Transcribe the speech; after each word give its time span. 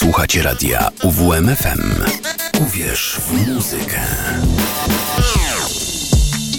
Słuchacie 0.00 0.42
radia 0.42 0.90
UWMFM. 1.02 2.04
Uwierz 2.66 3.20
w 3.20 3.48
muzykę. 3.48 4.00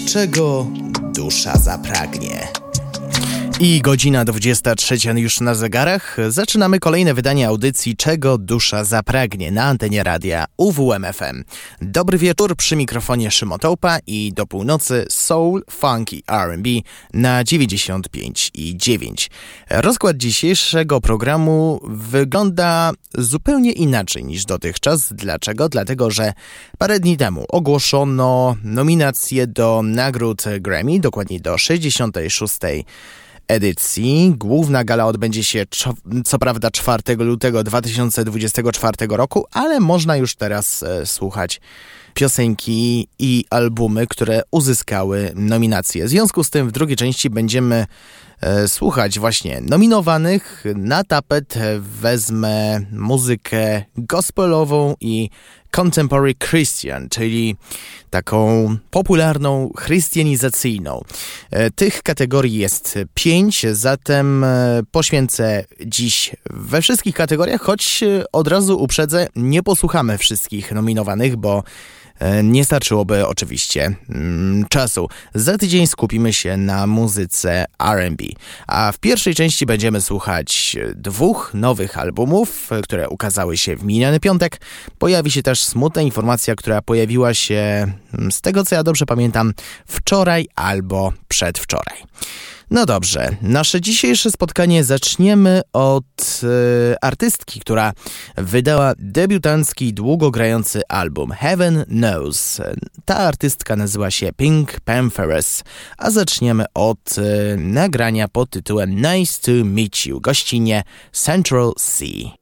Czego 0.08 0.66
dusza 1.14 1.58
zapragnie? 1.58 2.48
I 3.64 3.80
godzina 3.80 4.24
23 4.24 4.96
już 5.14 5.40
na 5.40 5.54
zegarach. 5.54 6.16
Zaczynamy 6.28 6.78
kolejne 6.78 7.14
wydanie 7.14 7.48
audycji 7.48 7.96
Czego 7.96 8.38
dusza 8.38 8.84
zapragnie 8.84 9.50
na 9.50 9.64
antenie 9.64 10.02
radia 10.02 10.44
UWMFM. 10.56 11.44
Dobry 11.82 12.18
wieczór 12.18 12.56
przy 12.56 12.76
mikrofonie 12.76 13.30
Szymotołpa 13.30 13.98
i 14.06 14.32
do 14.32 14.46
północy 14.46 15.06
Soul, 15.10 15.64
Funky 15.70 16.22
R&B 16.28 16.70
na 17.14 17.44
95 17.44 18.50
i 18.54 18.76
9. 18.76 19.30
Rozkład 19.70 20.16
dzisiejszego 20.16 21.00
programu 21.00 21.80
wygląda 21.84 22.92
zupełnie 23.14 23.72
inaczej 23.72 24.24
niż 24.24 24.44
dotychczas. 24.44 25.12
Dlaczego? 25.12 25.68
Dlatego, 25.68 26.10
że 26.10 26.32
parę 26.78 27.00
dni 27.00 27.16
temu 27.16 27.44
ogłoszono 27.48 28.56
nominacje 28.64 29.46
do 29.46 29.80
nagród 29.84 30.44
Grammy, 30.60 31.00
dokładnie 31.00 31.40
do 31.40 31.58
66 31.58 32.58
edycji. 33.48 34.34
Główna 34.36 34.84
gala 34.84 35.06
odbędzie 35.06 35.44
się 35.44 35.64
co 36.24 36.38
prawda 36.38 36.70
4 36.70 37.16
lutego 37.16 37.64
2024 37.64 39.06
roku, 39.08 39.46
ale 39.52 39.80
można 39.80 40.16
już 40.16 40.34
teraz 40.34 40.82
e, 40.82 41.06
słuchać 41.06 41.60
piosenki 42.14 43.08
i 43.18 43.44
albumy, 43.50 44.06
które 44.06 44.42
uzyskały 44.50 45.32
nominacje. 45.34 46.04
W 46.04 46.08
związku 46.08 46.44
z 46.44 46.50
tym 46.50 46.68
w 46.68 46.72
drugiej 46.72 46.96
części 46.96 47.30
będziemy 47.30 47.86
e, 48.40 48.68
słuchać 48.68 49.18
właśnie 49.18 49.60
nominowanych. 49.60 50.64
Na 50.74 51.04
tapet 51.04 51.54
wezmę 51.78 52.80
muzykę 52.92 53.84
gospelową 53.96 54.94
i 55.00 55.30
Contemporary 55.76 56.34
Christian, 56.34 57.08
czyli 57.08 57.56
taką 58.10 58.76
popularną 58.90 59.72
chrystianizacyjną. 59.76 61.04
E, 61.50 61.70
tych 61.70 62.02
kategorii 62.02 62.54
jest 62.54 62.98
pięć, 63.14 63.66
zatem 63.72 64.44
e, 64.44 64.82
poświęcę 64.90 65.64
dziś 65.86 66.36
we 66.50 66.82
wszystkich 66.82 67.14
kategoriach, 67.14 67.60
choć 67.60 68.02
e, 68.02 68.24
od 68.32 68.48
razu 68.48 68.82
uprzedzę, 68.82 69.28
nie 69.36 69.62
posłuchamy 69.62 70.18
wszystkich 70.18 70.72
nominowanych, 70.72 71.36
bo 71.36 71.64
nie 72.42 72.64
starczyłoby 72.64 73.26
oczywiście 73.26 73.94
mm, 74.08 74.66
czasu. 74.68 75.08
Za 75.34 75.58
tydzień 75.58 75.86
skupimy 75.86 76.32
się 76.32 76.56
na 76.56 76.86
muzyce 76.86 77.64
RB. 77.94 78.22
A 78.66 78.92
w 78.92 78.98
pierwszej 78.98 79.34
części 79.34 79.66
będziemy 79.66 80.00
słuchać 80.00 80.76
dwóch 80.94 81.50
nowych 81.54 81.98
albumów, 81.98 82.70
które 82.82 83.08
ukazały 83.08 83.56
się 83.56 83.76
w 83.76 83.84
miniony 83.84 84.20
piątek. 84.20 84.60
Pojawi 84.98 85.30
się 85.30 85.42
też 85.42 85.64
smutna 85.64 86.02
informacja, 86.02 86.54
która 86.54 86.82
pojawiła 86.82 87.34
się, 87.34 87.92
mm, 88.14 88.32
z 88.32 88.40
tego 88.40 88.64
co 88.64 88.74
ja 88.74 88.82
dobrze 88.82 89.06
pamiętam, 89.06 89.52
wczoraj 89.86 90.48
albo 90.54 91.12
przedwczoraj. 91.28 92.02
No 92.72 92.86
dobrze, 92.86 93.36
nasze 93.42 93.80
dzisiejsze 93.80 94.30
spotkanie 94.30 94.84
zaczniemy 94.84 95.60
od 95.72 96.40
e, 96.42 97.04
artystki, 97.04 97.60
która 97.60 97.92
wydała 98.36 98.92
debiutancki, 98.98 99.94
długogrający 99.94 100.82
album 100.88 101.30
Heaven 101.30 101.84
Knows. 101.84 102.60
Ta 103.04 103.16
artystka 103.16 103.76
nazywa 103.76 104.10
się 104.10 104.30
Pink 104.36 104.80
Pantheress, 104.80 105.64
a 105.98 106.10
zaczniemy 106.10 106.64
od 106.74 107.18
e, 107.18 107.56
nagrania 107.56 108.28
pod 108.28 108.50
tytułem 108.50 108.94
Nice 109.02 109.38
to 109.42 109.64
Meet 109.64 110.06
You, 110.06 110.20
gościnie 110.20 110.82
Central 111.12 111.72
Sea. 111.78 112.41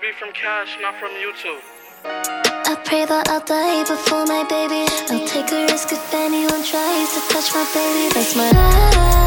Be 0.00 0.12
from 0.18 0.32
cash, 0.32 0.78
not 0.80 0.94
from 0.98 1.10
YouTube. 1.10 1.60
I 2.04 2.74
pray 2.84 3.04
that 3.04 3.28
I'll 3.28 3.40
die 3.40 3.84
before 3.84 4.24
my 4.24 4.44
baby. 4.44 4.88
I'll 5.10 5.26
take 5.26 5.52
a 5.52 5.66
risk 5.70 5.92
if 5.92 6.14
anyone 6.14 6.64
tries 6.64 7.12
to 7.12 7.20
touch 7.28 7.52
my 7.52 7.68
baby. 7.74 8.14
That's 8.14 8.34
my 8.34 8.50
love. 8.50 9.17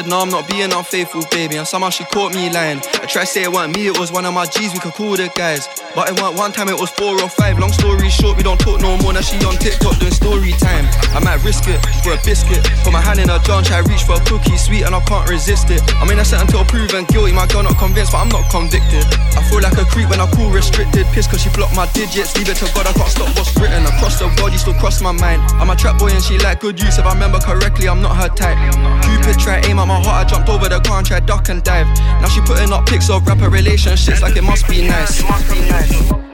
Said, 0.00 0.08
no, 0.08 0.20
I'm 0.20 0.30
not 0.30 0.48
being 0.48 0.72
unfaithful, 0.72 1.22
baby. 1.30 1.56
And 1.56 1.66
somehow 1.66 1.90
she 1.90 2.04
caught 2.04 2.34
me 2.34 2.50
lying. 2.50 2.78
I 3.02 3.06
tried 3.06 3.28
to 3.28 3.32
say 3.32 3.42
it 3.42 3.52
wasn't 3.52 3.76
me, 3.76 3.88
it 3.88 3.98
was 3.98 4.12
one 4.12 4.24
of 4.24 4.32
my 4.32 4.46
G's, 4.46 4.72
we 4.72 4.78
could 4.78 4.94
call 4.94 5.16
the 5.16 5.28
guys. 5.34 5.68
But 5.94 6.08
it 6.08 6.20
weren't 6.20 6.36
one 6.36 6.52
time, 6.52 6.68
it 6.68 6.78
was 6.78 6.90
four 6.90 7.20
or 7.20 7.28
five. 7.28 7.58
Long 7.58 7.72
story 7.72 8.08
short, 8.08 8.36
we 8.36 8.42
don't 8.42 8.60
talk 8.60 8.80
no 8.80 8.96
more. 8.98 9.12
Now 9.12 9.20
she 9.20 9.36
on 9.44 9.56
TikTok 9.56 9.98
doing 9.98 10.12
story 10.12 10.52
time. 10.52 10.88
I 11.12 11.20
might 11.20 11.42
risk 11.44 11.68
it 11.68 11.80
for 12.02 12.12
a 12.14 12.20
biscuit. 12.24 12.64
Put 12.84 12.92
my 12.92 13.00
hand 13.00 13.20
in 13.20 13.28
her 13.28 13.38
jar 13.40 13.62
try 13.62 13.80
reach 13.80 14.04
for 14.04 14.16
a 14.16 14.22
cookie, 14.24 14.56
sweet, 14.56 14.84
and 14.84 14.94
I 14.94 15.00
can't 15.04 15.28
resist 15.28 15.70
it. 15.70 15.82
I 15.96 16.06
mean, 16.08 16.18
I 16.18 16.22
said 16.22 16.40
until 16.40 16.64
proven 16.64 17.04
guilty, 17.06 17.32
my 17.32 17.46
girl 17.46 17.64
not 17.64 17.76
convinced, 17.76 18.12
but 18.12 18.24
I'm 18.24 18.30
not 18.30 18.48
convicted. 18.50 19.04
Feel 19.50 19.60
like 19.60 19.76
a 19.76 19.84
creep 19.84 20.08
when 20.08 20.20
I 20.20 20.30
call 20.30 20.48
restricted. 20.50 21.06
Piss 21.10 21.26
cause 21.26 21.42
she 21.42 21.50
blocked 21.50 21.74
my 21.74 21.90
digits. 21.92 22.36
Leave 22.38 22.48
it 22.48 22.56
to 22.62 22.70
God, 22.72 22.86
I 22.86 22.92
can't 22.92 23.10
stop 23.10 23.34
what's 23.36 23.50
written. 23.58 23.82
Across 23.84 24.20
the 24.20 24.30
world, 24.38 24.52
you 24.52 24.58
still 24.58 24.74
cross 24.74 25.02
my 25.02 25.10
mind. 25.10 25.42
I'm 25.58 25.70
a 25.70 25.76
trap 25.76 25.98
boy 25.98 26.10
and 26.10 26.22
she 26.22 26.38
like 26.38 26.60
good 26.60 26.80
use. 26.80 26.98
If 26.98 27.04
I 27.04 27.12
remember 27.12 27.40
correctly, 27.40 27.88
I'm 27.88 28.00
not 28.00 28.14
her 28.16 28.30
type. 28.30 28.56
Cupid 29.02 29.40
try 29.42 29.58
aim 29.66 29.78
at 29.78 29.86
my 29.86 30.00
heart, 30.00 30.24
I 30.26 30.28
jumped 30.30 30.48
over 30.48 30.68
the 30.68 30.78
car 30.80 30.98
and 30.98 31.06
tried 31.06 31.26
duck 31.26 31.48
and 31.48 31.62
dive. 31.62 31.86
Now 32.22 32.28
she 32.28 32.40
putting 32.40 32.72
up 32.72 32.86
pics 32.86 33.10
of 33.10 33.26
rapper 33.26 33.50
relationships 33.50 34.22
like 34.22 34.36
it 34.36 34.44
must 34.44 34.68
be 34.68 34.86
nice. 34.86 35.18
It 35.18 35.28
must 35.28 35.50
be 35.50 35.60
nice. 35.68 36.29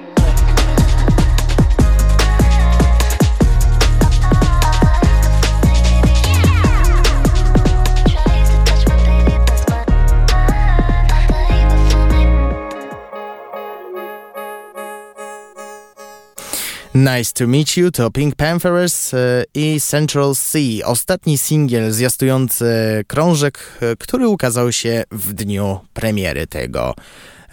Nice 16.97 17.33
to 17.35 17.47
Meet 17.47 17.77
You 17.77 17.91
to 17.91 18.11
Pink 18.11 18.35
Panthers 18.35 19.15
e, 19.15 19.45
i 19.55 19.81
Central 19.81 20.35
Sea, 20.35 20.85
ostatni 20.85 21.39
singiel 21.39 21.93
zwiastujący 21.93 22.65
krążek, 23.07 23.59
e, 23.81 23.97
który 23.97 24.29
ukazał 24.29 24.73
się 24.73 25.05
w 25.13 25.33
dniu 25.33 25.81
premiery 25.95 26.47
tego 26.47 26.95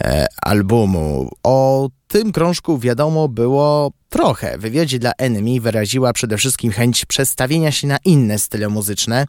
e, 0.02 0.28
albumu. 0.42 1.30
O 1.44 1.90
tym 2.08 2.32
krążku 2.32 2.80
wiadomo 2.80 3.28
było 3.28 3.92
trochę. 4.10 4.58
W 4.58 4.62
wywiadzie 4.62 5.00
dla 5.00 5.12
Enemy 5.18 5.62
wyraziła 5.62 6.14
przede 6.14 6.38
wszystkim 6.38 6.72
chęć 6.72 7.06
przestawienia 7.06 7.72
się 7.72 7.88
na 7.88 7.98
inne 8.06 8.40
style 8.40 8.70
muzyczne. 8.70 9.26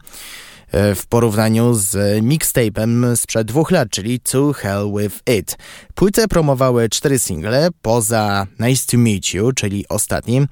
W 0.73 1.01
porównaniu 1.09 1.73
z 1.73 2.23
mixtape'em 2.23 3.15
sprzed 3.15 3.47
dwóch 3.47 3.71
lat, 3.71 3.89
czyli 3.89 4.19
To 4.19 4.53
Hell 4.53 4.91
With 4.97 5.15
It. 5.39 5.57
Płytę 5.95 6.27
promowały 6.27 6.89
cztery 6.89 7.19
single, 7.19 7.69
poza 7.81 8.47
Nice 8.59 8.83
To 8.91 8.97
Meet 8.97 9.33
You, 9.33 9.51
czyli 9.51 9.85
ostatnim. 9.89 10.47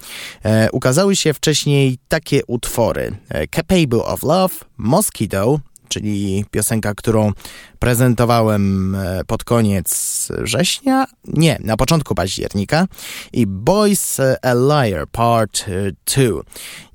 Ukazały 0.71 1.15
się 1.15 1.33
wcześniej 1.33 1.98
takie 2.07 2.45
utwory 2.45 3.15
Capable 3.56 4.06
of 4.06 4.24
Love, 4.24 4.56
Mosquito, 4.77 5.60
czyli 5.94 6.45
piosenka, 6.51 6.94
którą 6.94 7.31
prezentowałem 7.80 8.95
e, 8.95 9.24
pod 9.28 9.44
koniec 9.44 10.28
września, 10.38 11.06
nie, 11.28 11.57
na 11.63 11.78
początku 11.78 12.16
października 12.16 12.88
i 13.34 13.48
Boys 13.48 14.19
a 14.42 14.54
Liar 14.54 15.07
Part 15.12 15.66
2. 16.06 16.24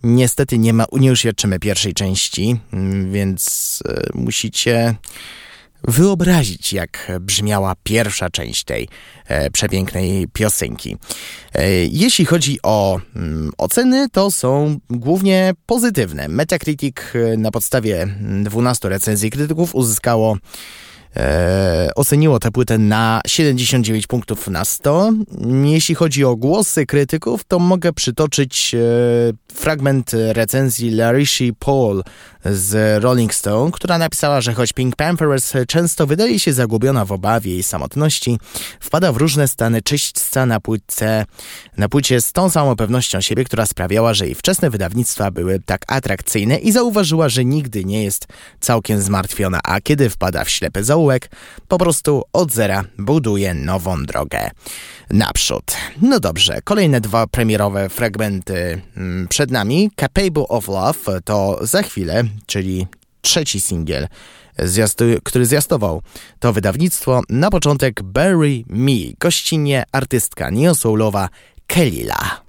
Niestety 0.03 0.59
nie, 0.59 0.73
ma, 0.73 0.85
nie 0.93 1.13
uświadczymy 1.13 1.59
pierwszej 1.59 1.95
części, 1.95 2.57
mm, 2.73 3.13
więc 3.13 3.83
e, 3.89 4.01
musicie 4.15 4.95
wyobrazić, 5.85 6.73
jak 6.73 7.13
brzmiała 7.21 7.75
pierwsza 7.83 8.31
część 8.31 8.65
tej 8.65 8.89
e, 9.27 9.51
przepięknej 9.51 10.29
piosenki. 10.33 10.97
E, 11.55 11.71
jeśli 11.85 12.25
chodzi 12.25 12.59
o 12.63 13.01
mm, 13.17 13.51
oceny, 13.59 14.09
to 14.09 14.31
są 14.31 14.79
głównie 14.91 15.53
pozytywne. 15.67 16.29
Metacritic 16.29 16.97
e, 17.15 17.37
na 17.37 17.51
podstawie 17.51 18.07
12 18.43 18.89
recenzji 18.89 19.31
krytyków 19.31 19.75
uzyskało 19.75 20.37
e, 21.17 21.91
oceniło 21.95 22.39
tę 22.39 22.51
płytę 22.51 22.79
na 22.79 23.21
79 23.27 24.07
punktów 24.07 24.49
na 24.49 24.65
100. 24.65 25.13
Jeśli 25.65 25.95
chodzi 25.95 26.25
o 26.25 26.37
głosy 26.37 26.87
krytyków, 26.87 27.45
to 27.45 27.59
mogę 27.59 27.93
przytoczyć 27.93 28.75
e, 28.75 28.79
fragment 29.55 30.11
recenzji 30.33 30.91
Larishi 30.91 31.53
Paul 31.59 32.03
z 32.45 33.03
Rolling 33.03 33.35
Stone, 33.35 33.71
która 33.71 33.99
napisała, 33.99 34.41
że 34.41 34.55
choć 34.55 34.73
Pink 34.73 34.97
Panthers 34.97 35.53
często 35.69 36.07
wydaje 36.07 36.39
się 36.39 36.53
zagubiona 36.53 37.05
w 37.05 37.13
obawie 37.13 37.57
i 37.57 37.63
samotności, 37.63 38.39
wpada 38.81 39.13
w 39.13 39.17
różne 39.17 39.49
stany 39.49 39.83
czyśćca 39.83 40.47
na 40.47 40.61
płytce, 40.61 41.25
na 41.77 41.89
płycie 41.89 42.21
z 42.21 42.33
tą 42.33 42.51
samą 42.51 42.77
pewnością 42.77 43.21
siebie, 43.21 43.45
która 43.45 43.67
sprawiała, 43.67 44.15
że 44.15 44.27
jej 44.27 44.35
wczesne 44.35 44.71
wydawnictwa 44.71 45.31
były 45.31 45.61
tak 45.61 45.85
atrakcyjne 45.87 46.57
i 46.57 46.73
zauważyła, 46.73 47.29
że 47.29 47.45
nigdy 47.45 47.85
nie 47.85 48.05
jest 48.05 48.27
całkiem 48.61 49.01
zmartwiona, 49.01 49.61
a 49.65 49.81
kiedy 49.81 50.11
wpada 50.11 50.45
w 50.45 50.51
ślepy 50.51 50.85
zaułek, 50.85 51.31
po 51.69 51.79
prostu 51.79 52.23
od 52.33 52.53
zera 52.53 52.85
buduje 52.99 53.55
nową 53.55 54.05
drogę 54.05 54.51
naprzód. 55.11 55.77
No 56.03 56.21
dobrze, 56.21 56.63
kolejne 56.65 57.01
dwa 57.01 57.27
premierowe 57.27 57.89
fragmenty 57.89 58.81
mm, 58.97 59.29
przed 59.29 59.51
nami. 59.51 59.91
Capable 60.01 60.49
of 60.49 60.69
Love 60.69 61.23
to 61.25 61.59
za 61.63 61.83
chwilę, 61.83 62.25
czyli 62.47 62.87
trzeci 63.21 63.61
singiel, 63.61 64.09
który 65.25 65.47
zjastował 65.47 66.03
to 66.39 66.53
wydawnictwo. 66.53 67.23
Na 67.29 67.51
początek 67.51 68.03
Bury 68.03 68.65
Me, 68.67 69.13
gościnnie 69.21 69.85
artystka 69.93 70.51
neosoulowa 70.51 71.29
Kelila. 71.67 72.49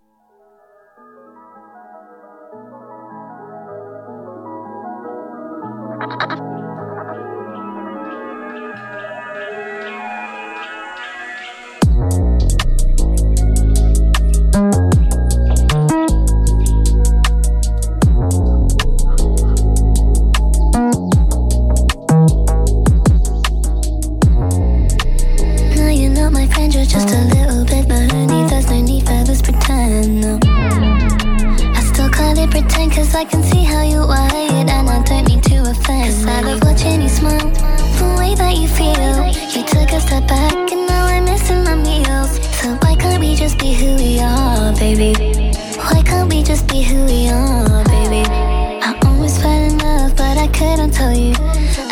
Cause 32.92 33.14
I 33.14 33.24
can 33.24 33.44
see 33.44 33.64
how 33.64 33.84
you 33.84 34.06
wired 34.06 34.68
And 34.68 34.90
I 34.90 35.04
don't 35.04 35.28
need 35.28 35.44
to 35.44 35.58
offend 35.70 36.12
Cause 36.12 36.26
I 36.26 36.42
love 36.42 36.64
watching 36.64 37.02
you 37.02 37.10
smile 37.10 37.38
The 37.38 38.16
way 38.18 38.34
that 38.36 38.58
you 38.58 38.68
feel 38.68 39.28
You 39.54 39.64
took 39.66 39.92
a 39.92 40.02
step 40.02 40.28
back 40.28 40.72
And 40.72 40.88
now 40.88 41.06
I'm 41.06 41.26
missing 41.26 41.64
my 41.64 41.76
meals 41.76 42.40
So 42.60 42.76
why 42.82 42.96
can't 42.96 43.20
we 43.20 43.36
just 43.36 43.60
be 43.60 43.74
who 43.74 43.96
we 43.96 44.20
are, 44.20 44.74
baby? 44.74 45.14
Why 45.78 46.02
can't 46.02 46.34
we 46.34 46.42
just 46.42 46.68
be 46.68 46.82
who 46.82 47.06
we 47.06 47.30
are, 47.30 47.84
baby? 47.86 48.24
I 48.82 48.98
almost 49.06 49.42
fell 49.42 49.52
in 49.52 49.78
love 49.78 50.16
But 50.16 50.38
I 50.38 50.48
couldn't 50.48 50.92
tell 50.92 51.16
you 51.16 51.36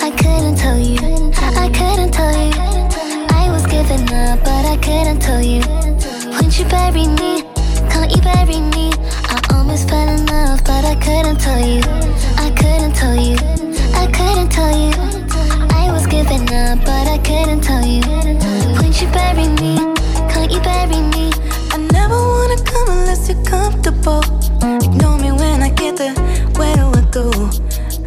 I 0.02 0.12
couldn't 0.18 0.58
tell 0.58 0.80
you 0.80 0.98
I 1.66 1.70
couldn't 1.70 2.12
tell 2.12 2.34
you 2.34 2.54
I 3.30 3.52
was 3.52 3.66
giving 3.68 4.12
up 4.14 4.40
But 4.44 4.66
I 4.66 4.78
couldn't 4.78 5.20
tell 5.20 5.44
you 5.44 5.62
Won't 6.32 6.58
you 6.58 6.66
bury 6.66 7.08
me? 7.08 7.44
Can't 7.92 8.12
you 8.16 8.22
bury 8.22 8.60
me? 8.62 8.92
was 9.78 9.86
bad 9.86 10.20
enough, 10.20 10.64
but 10.64 10.84
I 10.84 10.96
couldn't 10.96 11.40
tell 11.40 11.60
you. 11.60 11.82
I 12.46 12.50
couldn't 12.60 12.96
tell 12.96 13.16
you. 13.16 13.38
I 13.94 14.08
couldn't 14.18 14.50
tell 14.50 14.76
you. 14.76 14.94
I 15.82 15.92
was 15.92 16.08
giving 16.08 16.46
up, 16.64 16.80
but 16.80 17.06
I 17.16 17.20
couldn't 17.20 17.62
tell 17.62 17.86
you. 17.86 18.02
Won't 18.80 19.00
you 19.00 19.08
bury 19.18 19.48
me? 19.62 19.78
Can't 20.34 20.52
you 20.52 20.62
bury 20.62 21.02
me? 21.14 21.32
I 21.76 21.78
never 21.98 22.18
wanna 22.18 22.60
come 22.72 22.88
unless 22.90 23.30
you're 23.30 23.44
comfortable. 23.44 24.24
Ignore 24.88 25.20
me 25.20 25.32
when 25.32 25.62
I 25.62 25.70
get 25.70 25.96
there. 25.98 26.18
Where 26.58 26.76
do 26.76 26.86
I 27.00 27.04
go? 27.12 27.30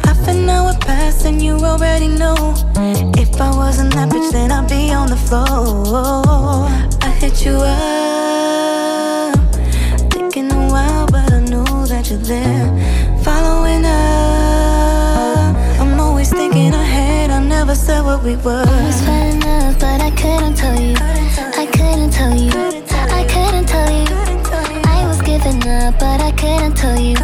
Half 0.03 0.27
an 0.27 0.49
hour 0.49 0.73
passed 0.81 1.25
and 1.25 1.41
you 1.41 1.53
already 1.55 2.09
know. 2.09 2.53
If 3.23 3.39
I 3.39 3.49
wasn't 3.55 3.93
that 3.93 4.09
bitch, 4.09 4.29
then 4.33 4.51
I'd 4.51 4.67
be 4.67 4.91
on 4.91 5.07
the 5.09 5.21
floor. 5.27 6.67
I 7.07 7.09
hit 7.21 7.45
you 7.45 7.53
up 7.53 8.01
you 12.11 12.17
there, 12.17 12.67
following 13.23 13.85
up. 13.85 15.55
I'm 15.79 15.97
always 15.99 16.29
thinking 16.29 16.73
ahead, 16.73 17.29
I 17.29 17.41
never 17.41 17.73
said 17.73 18.03
what 18.03 18.21
we 18.23 18.35
were. 18.37 18.65
I 18.67 18.85
was 18.85 19.01
fed 19.01 19.35
enough, 19.35 19.79
but 19.79 20.01
I 20.01 20.11
couldn't 20.11 20.55
tell 20.55 20.79
you. 20.79 20.95
I 20.99 21.65
couldn't 21.71 22.11
tell 22.11 22.35
you. 22.35 22.51
I 23.19 23.23
couldn't 23.33 23.67
tell 23.67 23.91
you. 23.91 24.07
I 24.97 25.07
was 25.07 25.21
giving 25.21 25.65
up, 25.67 25.99
but 25.99 26.19
I 26.19 26.31
couldn't 26.31 26.75
tell 26.75 26.99
you. 26.99 27.15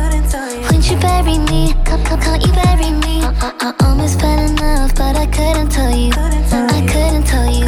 When 0.70 0.82
you 0.82 0.96
bury 1.00 1.38
me, 1.52 1.74
come, 1.84 2.04
come, 2.06 2.22
come, 2.22 2.40
you 2.40 2.52
bury 2.54 2.92
me. 2.92 3.24
I, 3.24 3.34
I, 3.42 3.74
I 3.82 3.86
almost 3.90 4.22
fed 4.22 4.40
enough, 4.50 4.96
but 4.96 5.18
I 5.18 5.26
couldn't 5.26 5.70
tell 5.70 5.94
you. 5.96 6.14
I 6.16 6.82
couldn't 6.88 7.26
tell 7.26 7.50
you. 7.52 7.66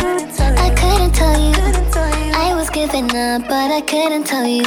I 0.68 0.70
couldn't 0.82 1.14
tell 1.14 1.38
you. 1.38 1.54
I 2.34 2.56
was 2.56 2.70
giving 2.70 3.14
up, 3.14 3.42
but 3.50 3.72
I 3.72 3.82
couldn't 3.82 4.24
tell 4.24 4.48
you. 4.48 4.64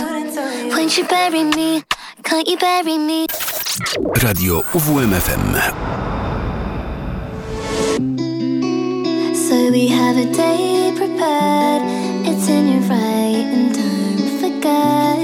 When 0.77 0.89
you 0.91 1.05
bury 1.09 1.45
me. 1.45 1.83
Can't 2.33 2.49
you 2.49 2.57
bury 2.57 2.97
me? 2.97 3.27
Radio 4.25 4.63
UWMFM. 4.73 5.53
So 9.37 9.71
we 9.71 9.87
have 9.89 10.17
a 10.17 10.25
day 10.33 10.95
prepared. 10.97 11.83
It's 12.27 12.49
in 12.49 12.69
your 12.73 12.81
right 12.89 13.45
and 13.55 13.75
don't 13.75 14.41
forget. 14.41 15.19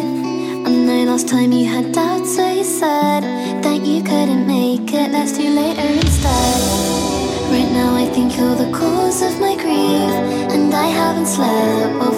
I 0.66 0.70
know 0.70 1.04
last 1.04 1.28
time 1.30 1.50
you 1.50 1.64
had 1.64 1.92
doubts, 1.92 2.36
so 2.36 2.46
you 2.46 2.62
said 2.62 3.22
that 3.62 3.86
you 3.86 4.02
couldn't 4.02 4.46
make 4.46 4.92
it. 4.92 5.10
Let's 5.10 5.32
do 5.32 5.48
later 5.48 5.80
instead. 5.80 6.60
Right 7.50 7.72
now, 7.72 7.96
I 7.96 8.04
think 8.12 8.36
you're 8.36 8.54
the 8.54 8.70
cause 8.70 9.22
of 9.22 9.40
my 9.40 9.54
grief, 9.54 10.12
and 10.52 10.74
I 10.74 10.88
haven't 10.88 11.24
slept 11.24 12.00
well 12.00 12.12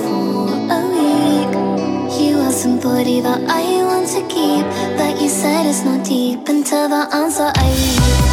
somebody 2.60 3.22
that 3.22 3.40
I 3.48 3.82
want 3.84 4.06
to 4.08 4.20
keep. 4.28 4.66
But 4.98 5.20
you 5.20 5.30
said 5.30 5.64
it's 5.64 5.82
not 5.82 6.04
deep 6.04 6.46
until 6.46 6.90
the 6.90 7.08
answer 7.14 7.50
I 7.54 7.70
need. 7.70 8.29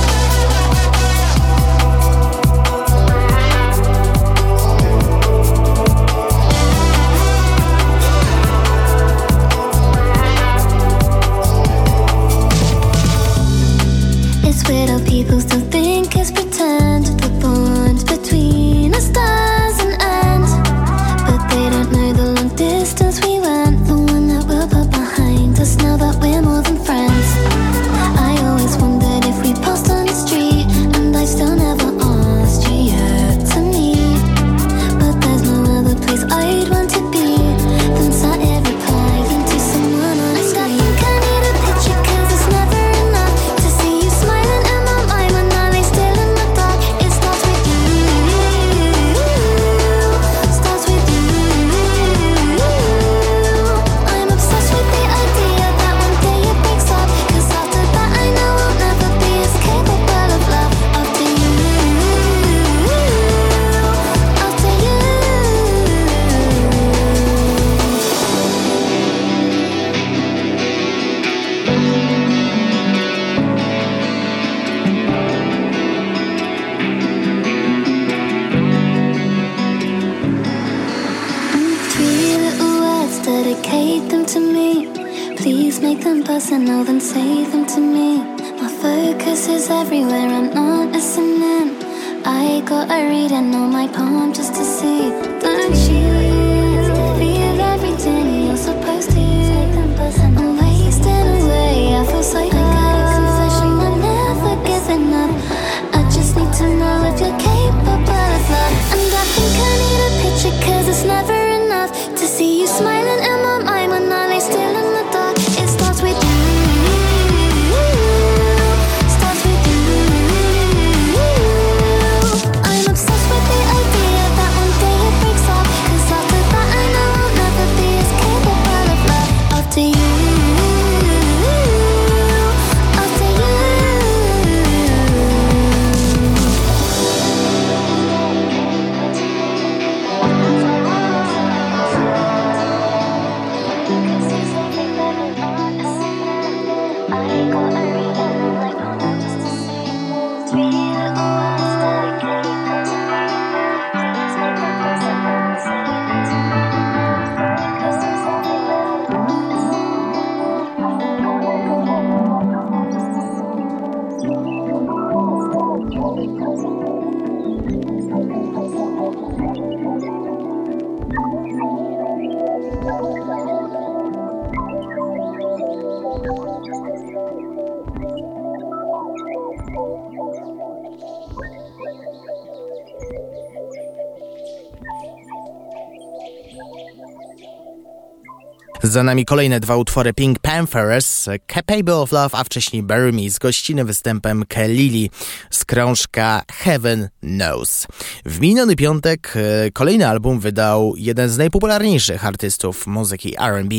Za 188.87 189.03
nami 189.03 189.25
kolejne 189.25 189.59
dwa 189.59 189.75
utwory 189.75 190.13
Pink 190.13 190.39
Panthers, 190.39 191.29
Capable 191.47 191.95
of 191.95 192.11
Love, 192.11 192.37
a 192.37 192.43
wcześniej 192.43 192.83
Bury 192.83 193.11
Me 193.13 193.29
z 193.29 193.39
gościnnym 193.39 193.87
występem 193.87 194.45
Kelili 194.45 195.09
z 195.49 195.65
krążka 195.65 196.41
Heaven 196.51 197.09
Knows. 197.21 197.87
W 198.25 198.39
miniony 198.39 198.75
piątek 198.75 199.33
e, 199.35 199.71
kolejny 199.71 200.07
album 200.07 200.39
wydał 200.39 200.93
jeden 200.97 201.29
z 201.29 201.37
najpopularniejszych 201.37 202.25
artystów 202.25 202.87
muzyki 202.87 203.35
R&B, 203.39 203.75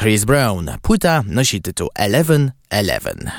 Chris 0.00 0.24
Brown. 0.24 0.70
Płyta 0.82 1.22
nosi 1.26 1.62
tytuł 1.62 1.88
Eleven 1.94 2.52
Eleven. 2.70 3.30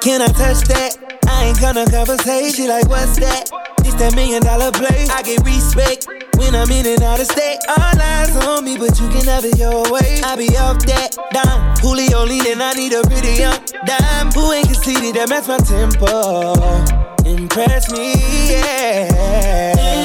Can 0.00 0.22
I 0.22 0.28
touch 0.28 0.64
that? 0.72 0.96
I 1.28 1.44
ain't 1.44 1.60
gonna 1.60 1.84
conversate. 1.84 2.54
She 2.54 2.66
like, 2.66 2.88
what's 2.88 3.20
that? 3.20 3.50
It's 3.84 3.94
that 4.00 4.14
million 4.14 4.40
dollar 4.42 4.72
play. 4.72 5.04
I 5.12 5.20
get 5.20 5.44
respect 5.44 6.06
when 6.36 6.54
I'm 6.54 6.70
in 6.70 6.86
and 6.86 7.02
out 7.02 7.20
of 7.20 7.26
state. 7.26 7.58
All 7.68 8.00
eyes 8.00 8.34
on 8.48 8.64
me, 8.64 8.78
but 8.78 8.98
you 8.98 9.08
can 9.10 9.26
have 9.26 9.44
it 9.44 9.58
your 9.58 9.84
way. 9.92 10.22
I 10.24 10.36
be 10.36 10.56
off 10.56 10.80
that 10.86 11.12
dime. 11.32 11.76
Julio 11.84 12.24
leaning, 12.24 12.62
I 12.62 12.72
need 12.72 12.94
a 12.94 13.02
pretty 13.02 13.44
young 13.44 13.60
dime. 13.84 14.32
Who 14.32 14.52
ain't 14.52 14.68
conceited 14.68 15.16
that 15.16 15.28
match 15.28 15.46
my 15.48 15.58
tempo? 15.60 16.64
Impress 17.28 17.92
me, 17.92 18.14
yeah. 18.56 19.99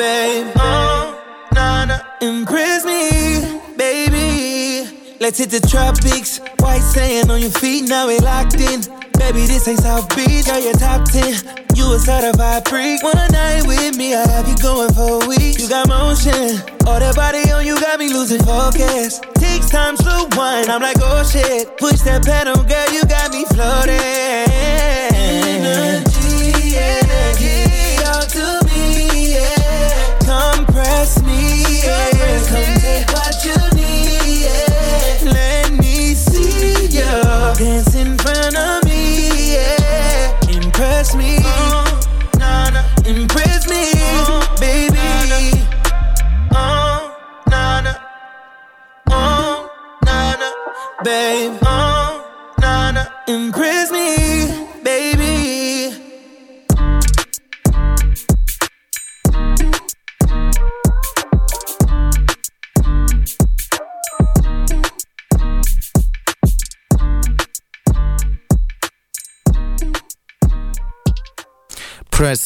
Babe, 0.00 0.48
oh, 0.56 1.20
nah. 1.52 2.00
Impress 2.22 2.86
me, 2.86 3.60
baby. 3.76 4.88
Let's 5.20 5.36
hit 5.36 5.50
the 5.50 5.60
tropics. 5.60 6.40
White 6.60 6.80
sand 6.80 7.30
on 7.30 7.38
your 7.42 7.50
feet, 7.50 7.86
now 7.86 8.08
we 8.08 8.18
locked 8.18 8.54
in. 8.54 8.80
Baby, 9.18 9.44
this 9.44 9.68
ain't 9.68 9.80
South 9.80 10.08
Beach, 10.16 10.46
girl, 10.46 10.58
you're 10.58 10.72
top 10.72 11.04
10. 11.04 11.44
You 11.76 11.92
a 11.92 11.98
certified 11.98 12.66
freak. 12.66 13.02
One 13.02 13.12
night 13.30 13.66
with 13.66 13.94
me, 13.98 14.14
I 14.14 14.26
have 14.26 14.48
you 14.48 14.56
going 14.56 14.90
for 14.94 15.22
a 15.22 15.28
week. 15.28 15.60
You 15.60 15.68
got 15.68 15.86
motion, 15.86 16.62
all 16.88 16.98
that 16.98 17.12
body 17.14 17.52
on 17.52 17.66
you 17.66 17.78
got 17.78 17.98
me 17.98 18.08
losing 18.08 18.40
focus. 18.40 19.20
Takes 19.36 19.68
time 19.68 19.98
to 19.98 20.28
wind, 20.34 20.70
I'm 20.70 20.80
like, 20.80 20.96
oh 21.02 21.22
shit. 21.28 21.76
Push 21.76 22.00
that 22.08 22.24
pedal, 22.24 22.56
girl, 22.64 22.88
you 22.88 23.04
got 23.04 23.30
me 23.32 23.44
floating. 23.52 24.00
Energy, 25.12 26.72
yeah, 26.72 27.04
Trust 31.00 31.24
me. 31.24 31.62
yeah. 31.82 32.74
me. 32.74 32.79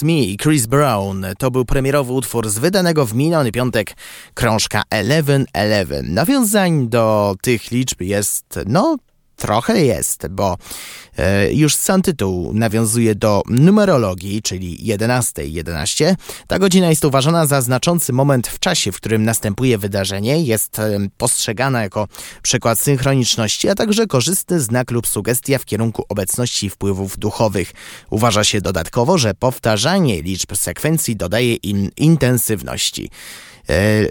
Me 0.03 0.13
i 0.13 0.37
Chris 0.37 0.67
Brown 0.67 1.25
to 1.39 1.51
był 1.51 1.65
premierowy 1.65 2.13
utwór 2.13 2.51
z 2.51 2.59
wydanego 2.59 3.07
w 3.07 3.15
miniony 3.15 3.53
piątek 3.53 3.97
krążka 4.35 4.83
Eleven 4.91 5.47
Eleven. 5.53 6.15
Nawiązań 6.15 6.89
do 6.89 7.35
tych 7.43 7.71
liczb 7.71 8.01
jest, 8.01 8.61
no, 8.67 8.97
trochę 9.45 9.85
jest, 9.85 10.27
bo 10.31 10.57
e, 11.19 11.53
już 11.53 11.75
sam 11.75 12.03
tytuł 12.03 12.55
nawiązuje 12.55 13.15
do 13.15 13.43
numerologii, 13.49 14.43
czyli 14.43 14.79
11.11. 14.85 15.53
11. 15.53 16.17
Ta 16.47 16.59
godzina 16.59 16.91
jest 16.91 17.05
uważana 17.05 17.47
za 17.47 17.61
znaczący 17.61 18.13
moment 18.13 18.49
w 18.49 18.59
czasie, 18.59 18.93
w 18.93 18.97
którym 18.97 19.25
następuje 19.25 19.79
wydarzenie. 19.79 20.43
Jest 20.43 20.79
e, 20.79 20.99
postrzegana 21.19 21.83
jako 21.83 22.09
przykład 22.43 22.79
synchroniczności, 22.81 23.69
a 23.69 23.75
także 23.75 24.07
korzystny 24.07 24.61
znak 24.61 24.91
lub 24.91 25.07
sugestia 25.07 25.59
w 25.59 25.65
kierunku 25.65 26.05
obecności 26.09 26.71
wpływów 26.71 27.19
duchowych. 27.19 27.73
Uważa 28.11 28.45
się 28.45 28.61
dodatkowo, 28.61 29.19
że 29.19 29.35
powtarzanie 29.35 30.23
liczb 30.23 30.57
sekwencji 30.57 31.17
dodaje 31.17 31.55
im 31.55 31.91
intensywności. 31.97 33.11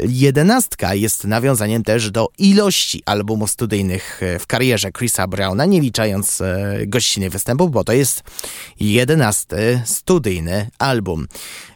Jedenastka 0.08 0.96
jest 0.96 1.24
nawiązaniem 1.24 1.84
też 1.84 2.12
do 2.12 2.28
ilości 2.38 3.04
albumów 3.06 3.52
studyjnych 3.52 4.22
w 4.40 4.48
karierze 4.48 4.92
Chrisa 4.92 5.28
Browna, 5.28 5.66
nie 5.66 5.82
liczając 5.82 6.42
gościnnych 6.88 7.32
występów, 7.32 7.72
bo 7.72 7.84
to 7.84 7.94
jest 7.94 8.24
jedenasty 8.80 9.82
studyjny 9.86 10.70
album. 10.80 11.28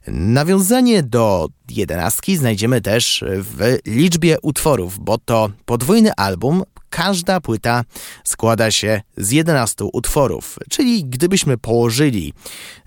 Nawiązanie 0.07 1.03
do 1.03 1.47
jedenastki 1.69 2.37
znajdziemy 2.37 2.81
też 2.81 3.23
w 3.27 3.77
liczbie 3.85 4.37
utworów, 4.41 4.99
bo 4.99 5.17
to 5.17 5.49
podwójny 5.65 6.13
album. 6.13 6.63
Każda 6.89 7.41
płyta 7.41 7.83
składa 8.23 8.71
się 8.71 9.01
z 9.17 9.31
11 9.31 9.85
utworów, 9.93 10.59
czyli 10.69 11.05
gdybyśmy 11.05 11.57
położyli 11.57 12.33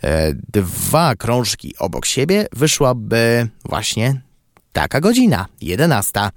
e, 0.03 0.33
dwa 0.35 1.17
krążki 1.17 1.75
obok 1.79 2.07
siebie, 2.07 2.47
wyszłaby 2.53 3.49
właśnie 3.65 4.30
Taka 4.73 5.01
godzina, 5.01 5.47
11.11. 5.63 6.31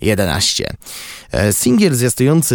11. 0.00 0.64
E, 1.32 1.52
singiel 1.52 1.92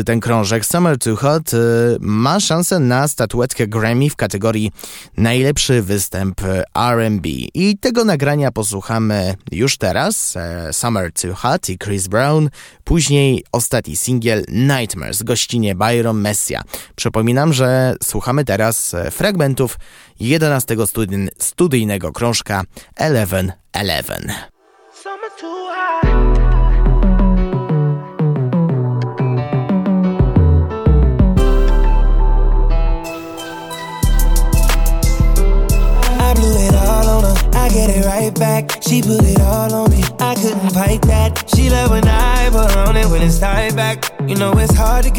ten 0.06 0.20
krążek 0.20 0.66
Summer 0.66 0.98
to 0.98 1.16
Hot 1.16 1.54
e, 1.54 1.58
ma 2.00 2.40
szansę 2.40 2.80
na 2.80 3.08
statuetkę 3.08 3.68
Grammy 3.68 4.10
w 4.10 4.16
kategorii 4.16 4.72
Najlepszy 5.18 5.82
występ 5.82 6.42
e, 6.44 6.64
RB. 6.96 7.26
I 7.54 7.78
tego 7.78 8.06
nagrania 8.06 8.52
posłuchamy 8.52 9.36
już 9.52 9.78
teraz. 9.78 10.38
Summer 10.72 11.14
to 11.14 11.36
Hot 11.36 11.70
i 11.70 11.78
Chris 11.78 12.08
Brown. 12.08 12.50
Później 12.84 13.44
ostatni 13.52 13.96
singiel 13.96 14.44
Nightmares, 14.48 15.24
gościnie 15.24 15.76
Byron 15.76 16.22
Messia. 16.22 16.62
Przypominam, 16.96 17.54
że 17.54 17.96
słuchamy 18.04 18.46
teraz 18.46 18.96
fragmentów 19.12 19.78
11 20.20 20.76
studyjnego 21.40 22.12
krążka 22.12 22.64
11.11. 23.00 23.54
11. 23.76 24.59
Know 44.40 44.54
it's 44.58 44.74
hard 44.74 45.04
to 45.04 45.12
get 45.12 45.19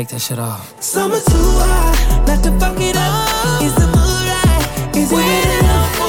take 0.00 0.08
that 0.08 0.20
shit 0.20 0.38
off. 0.38 0.82
Summer 0.82 1.20
too 1.20 1.50
hot, 1.60 2.26
not 2.26 2.42
to 2.42 2.50
fuck 2.58 2.80
it 2.80 2.96
up. 2.96 3.62
Is 3.62 3.74
the 3.74 3.86
mood 3.86 4.24
right? 4.32 4.96
Is 4.96 5.12
it 5.12 5.60
enough? 5.60 5.99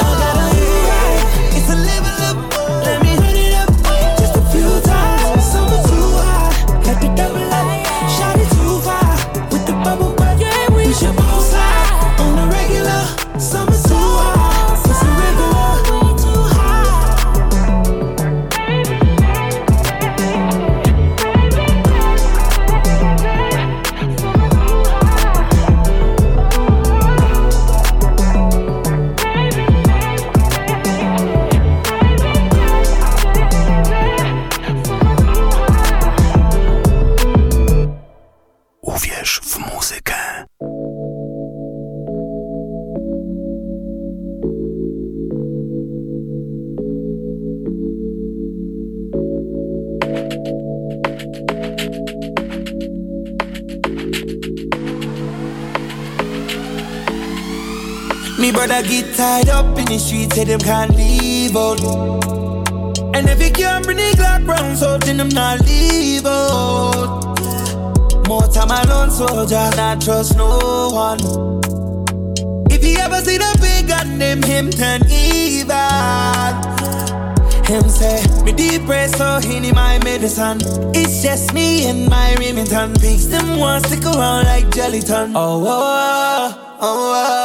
Say 60.31 60.45
them 60.45 60.59
can't 60.59 60.95
leave 60.95 61.55
out. 61.55 61.79
And 63.13 63.27
if 63.27 63.41
you 63.41 63.51
can't 63.51 63.83
bring 63.83 63.97
the 63.97 64.11
Glock 64.15 64.47
round, 64.47 64.77
so 64.77 64.97
then 64.97 65.17
them 65.17 65.29
not 65.29 65.59
leave 65.65 66.25
out. 66.25 67.37
More 68.27 68.47
time 68.47 68.71
alone, 68.71 69.11
soldier, 69.11 69.69
not 69.75 70.01
trust 70.01 70.37
no 70.37 70.89
one. 70.93 71.19
If 72.71 72.83
you 72.83 72.97
ever 72.97 73.19
see 73.21 73.37
the 73.37 73.57
big 73.59 73.89
gun, 73.89 74.19
them 74.19 74.41
him 74.41 74.69
turn 74.69 75.01
evil. 75.09 75.75
Him 77.65 77.89
say, 77.89 78.23
me 78.43 78.53
deep 78.53 78.85
breath 78.85 79.15
so 79.17 79.39
he 79.45 79.59
need 79.59 79.75
my 79.75 79.99
medicine. 80.03 80.59
It's 80.95 81.21
just 81.21 81.53
me 81.53 81.87
and 81.87 82.07
my 82.07 82.35
Remington. 82.35 82.93
Pigs 82.93 83.27
them 83.27 83.59
want 83.59 83.85
stick 83.85 84.05
around 84.05 84.45
like 84.45 84.65
Jellyton. 84.69 85.33
Oh, 85.35 85.65
oh, 85.65 85.67
oh, 85.67 86.77
oh, 86.81 87.37
oh. 87.37 87.40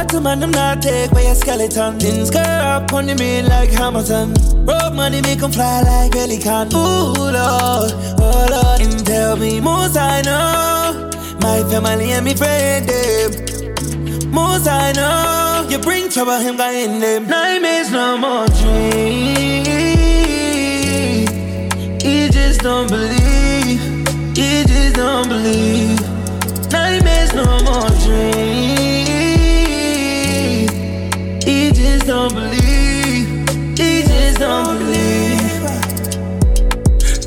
But 0.00 0.22
man, 0.22 0.40
them 0.40 0.50
not 0.50 0.80
take 0.80 1.10
by 1.10 1.20
a 1.20 1.34
skeleton. 1.34 2.00
Skirt 2.00 2.46
up 2.46 2.90
on 2.92 3.04
the 3.06 3.14
main 3.14 3.46
like 3.46 3.70
Hamilton. 3.70 4.32
Road 4.64 4.94
money 4.94 5.20
make 5.20 5.40
them 5.40 5.52
fly 5.52 5.82
like 5.82 6.12
Pelican. 6.12 6.68
Ooh, 6.74 7.12
Lord, 7.12 7.36
oh, 7.36 8.46
Lord. 8.50 8.80
And 8.80 9.06
tell 9.06 9.36
me, 9.36 9.60
most 9.60 9.98
I 9.98 10.22
know. 10.22 11.10
My 11.42 11.62
family 11.70 12.12
and 12.12 12.24
me 12.24 12.34
friend, 12.34 12.88
them. 12.88 14.30
Most 14.32 14.66
I 14.66 14.92
know. 14.92 15.68
You 15.68 15.78
bring 15.78 16.08
trouble, 16.08 16.38
him 16.38 16.56
guy 16.56 16.72
in 16.72 16.98
them. 16.98 17.28
Nightmares, 17.28 17.90
no 17.90 18.16
more 18.16 18.46
dreams. 18.60 19.68
He 22.02 22.28
just 22.30 22.62
don't 22.62 22.88
believe. 22.88 23.80
He 24.34 24.64
just 24.64 24.94
don't 24.96 25.28
believe. 25.28 26.00
Nightmares, 26.72 27.34
no 27.34 27.44
more 27.64 27.90
dreams. 28.04 28.99
Don't 32.10 32.34
believe. 32.34 33.28
He 33.78 34.02
just 34.02 34.40
don't 34.40 34.78
believe. 34.78 35.62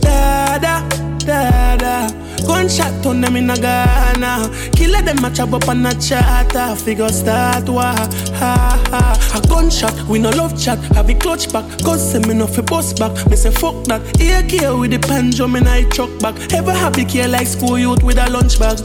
Da 0.02 0.58
da 0.58 0.76
da 1.20 1.78
da. 1.78 2.10
Gunshot 2.46 3.06
on 3.06 3.22
them 3.22 3.38
in 3.38 3.50
a 3.50 3.56
Ghana. 3.56 4.52
Killer 4.74 5.02
them 5.02 5.24
a 5.24 5.32
chop 5.32 5.54
up 5.54 5.70
on 5.70 5.86
a 5.86 5.94
charter. 5.94 6.76
Figure 6.76 7.08
start 7.08 7.70
wa 7.70 7.96
ha 8.40 8.84
ha. 8.92 9.02
A 9.38 9.48
gunshot, 9.48 9.98
we 10.10 10.20
no 10.20 10.32
love 10.32 10.62
chat. 10.62 10.80
Have 10.96 11.10
a 11.10 11.14
clutch 11.14 11.50
back. 11.54 11.64
Cause 11.86 12.12
say 12.12 12.20
me 12.20 12.34
no 12.34 12.46
fi 12.46 12.62
bust 12.62 13.00
back. 13.00 13.14
Me 13.30 13.38
say 13.38 13.52
fuck 13.52 13.86
that. 13.86 14.02
Care 14.50 14.76
with 14.76 14.92
the 14.92 14.98
panjo, 14.98 15.50
me 15.50 15.62
I 15.62 15.90
chuck 15.92 16.12
back. 16.20 16.36
Ever 16.52 16.74
happy 16.74 17.06
care 17.06 17.30
like 17.30 17.48
school 17.48 17.80
youth 17.80 18.04
with 18.04 18.18
a 18.18 18.30
lunch 18.30 18.60
bag. 18.60 18.80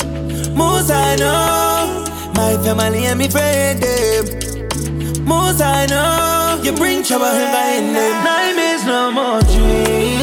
Most 0.57 0.93
I 0.93 1.17
know, 1.17 2.05
my 2.35 2.55
family 2.63 3.07
and 3.07 3.19
me 3.19 3.29
friend 3.29 3.83
them. 3.83 4.48
Most 5.29 5.61
I 5.61 5.85
know, 5.85 6.63
you 6.65 6.73
bring 6.73 7.03
trouble 7.03 7.27
in 7.27 7.53
my 7.53 7.73
end. 7.77 7.93
Nine 8.25 8.59
is 8.73 8.85
no 8.87 9.11
more 9.13 9.43
dream. 9.43 10.19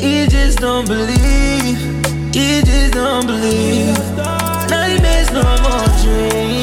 You 0.00 0.26
just 0.28 0.58
don't 0.58 0.86
believe. 0.88 1.78
You 2.34 2.62
just 2.62 2.94
don't 2.94 3.26
believe. 3.26 3.98
Nine 4.70 5.04
is 5.04 5.30
no 5.30 5.44
more 5.66 5.88
dream. 6.02 6.61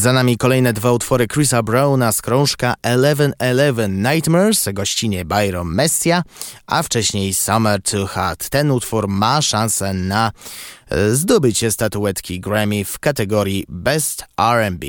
Za 0.00 0.12
nami 0.12 0.36
kolejne 0.36 0.72
dwa 0.72 0.92
utwory 0.92 1.26
Chrisa 1.28 1.62
Browna 1.62 2.12
z 2.12 2.22
krążka 2.22 2.74
1111 2.82 3.88
Nightmares, 3.88 4.68
gościnie 4.72 5.24
Byron 5.24 5.68
Messia, 5.68 6.22
a 6.66 6.82
wcześniej 6.82 7.34
Summer 7.34 7.82
Too 7.82 8.06
Hot. 8.06 8.48
Ten 8.48 8.70
utwór 8.70 9.08
ma 9.08 9.42
szansę 9.42 9.94
na 9.94 10.32
e, 10.88 11.10
zdobycie 11.10 11.70
statuetki 11.70 12.40
Grammy 12.40 12.84
w 12.84 12.98
kategorii 12.98 13.64
Best 13.68 14.24
R&B 14.38 14.86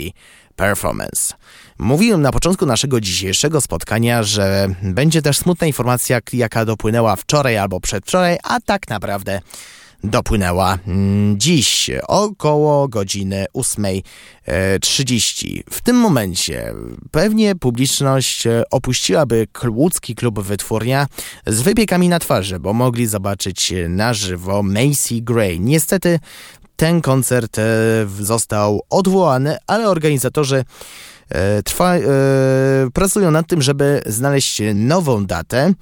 Performance. 0.55 1.33
Mówiłem 1.79 2.21
na 2.21 2.31
początku 2.31 2.65
naszego 2.65 3.01
dzisiejszego 3.01 3.61
spotkania, 3.61 4.23
że 4.23 4.67
będzie 4.83 5.21
też 5.21 5.37
smutna 5.37 5.67
informacja, 5.67 6.19
jaka 6.33 6.65
dopłynęła 6.65 7.15
wczoraj 7.15 7.57
albo 7.57 7.79
przedwczoraj, 7.79 8.37
a 8.43 8.59
tak 8.59 8.89
naprawdę 8.89 9.41
dopłynęła 10.03 10.77
mm, 10.87 11.39
dziś 11.39 11.91
około 12.07 12.87
godziny 12.87 13.45
8.30. 13.55 15.63
W 15.69 15.81
tym 15.81 15.95
momencie 15.95 16.73
pewnie 17.11 17.55
publiczność 17.55 18.43
opuściłaby 18.71 19.47
łódzki 19.67 20.15
klub 20.15 20.39
wytwórnia 20.39 21.07
z 21.47 21.61
wypiekami 21.61 22.09
na 22.09 22.19
twarzy, 22.19 22.59
bo 22.59 22.73
mogli 22.73 23.07
zobaczyć 23.07 23.73
na 23.89 24.13
żywo 24.13 24.63
Macy 24.63 25.21
Gray. 25.21 25.59
Niestety 25.59 26.19
ten 26.81 27.01
koncert 27.01 27.59
e, 27.59 27.63
został 28.19 28.81
odwołany, 28.89 29.57
ale 29.67 29.89
organizatorzy 29.89 30.57
e, 30.57 30.63
trwa, 31.65 31.95
e, 31.95 32.01
pracują 32.93 33.31
nad 33.31 33.47
tym, 33.47 33.61
żeby 33.61 34.01
znaleźć 34.05 34.61
nową 34.75 35.25
datę 35.25 35.73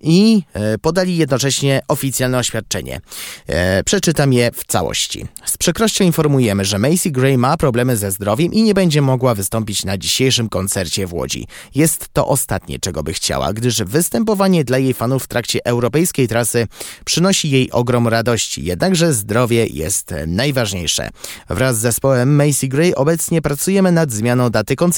i 0.00 0.42
e, 0.52 0.78
podali 0.78 1.16
jednocześnie 1.16 1.82
oficjalne 1.88 2.38
oświadczenie. 2.38 3.00
E, 3.46 3.84
przeczytam 3.84 4.32
je 4.32 4.50
w 4.52 4.64
całości. 4.66 5.26
Z 5.44 5.56
przykrością 5.56 6.04
informujemy, 6.04 6.64
że 6.64 6.78
Macy 6.78 7.10
Gray 7.10 7.38
ma 7.38 7.56
problemy 7.56 7.96
ze 7.96 8.10
zdrowiem 8.10 8.52
i 8.52 8.62
nie 8.62 8.74
będzie 8.74 9.02
mogła 9.02 9.34
wystąpić 9.34 9.84
na 9.84 9.98
dzisiejszym 9.98 10.48
koncercie 10.48 11.06
w 11.06 11.14
Łodzi. 11.14 11.46
Jest 11.74 12.08
to 12.12 12.28
ostatnie, 12.28 12.78
czego 12.78 13.02
by 13.02 13.12
chciała, 13.12 13.52
gdyż 13.52 13.82
występowanie 13.82 14.64
dla 14.64 14.78
jej 14.78 14.94
fanów 14.94 15.24
w 15.24 15.28
trakcie 15.28 15.64
europejskiej 15.64 16.28
trasy 16.28 16.66
przynosi 17.04 17.50
jej 17.50 17.70
ogrom 17.70 18.08
radości, 18.08 18.64
jednakże 18.64 19.12
zdrowie 19.12 19.66
jest 19.66 20.14
najważniejsze. 20.26 21.10
Wraz 21.48 21.78
z 21.78 21.80
zespołem 21.80 22.36
Macy 22.36 22.68
Gray 22.68 22.94
obecnie 22.94 23.42
pracujemy 23.42 23.92
nad 23.92 24.10
zmianą 24.10 24.50
daty 24.50 24.76
koncertu. 24.76 24.93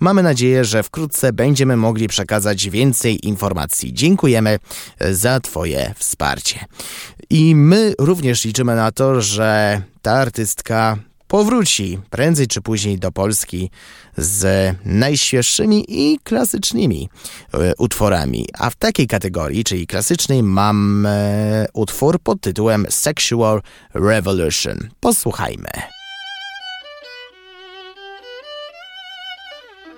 Mamy 0.00 0.22
nadzieję, 0.22 0.64
że 0.64 0.82
wkrótce 0.82 1.32
będziemy 1.32 1.76
mogli 1.76 2.08
przekazać 2.08 2.70
więcej 2.70 3.26
informacji. 3.26 3.94
Dziękujemy 3.94 4.58
za 5.10 5.40
Twoje 5.40 5.94
wsparcie. 5.98 6.64
I 7.30 7.54
my 7.54 7.94
również 7.98 8.44
liczymy 8.44 8.76
na 8.76 8.92
to, 8.92 9.20
że 9.20 9.82
ta 10.02 10.12
artystka 10.12 10.98
powróci 11.28 11.98
prędzej 12.10 12.46
czy 12.46 12.60
później 12.60 12.98
do 12.98 13.12
Polski 13.12 13.70
z 14.16 14.74
najświeższymi 14.84 15.84
i 15.88 16.18
klasycznymi 16.24 17.08
e, 17.54 17.72
utworami. 17.78 18.46
A 18.58 18.70
w 18.70 18.76
takiej 18.76 19.06
kategorii, 19.06 19.64
czyli 19.64 19.86
klasycznej, 19.86 20.42
mam 20.42 21.06
e, 21.06 21.66
utwór 21.72 22.20
pod 22.20 22.40
tytułem 22.40 22.86
Sexual 22.90 23.62
Revolution. 23.94 24.88
Posłuchajmy. 25.00 25.97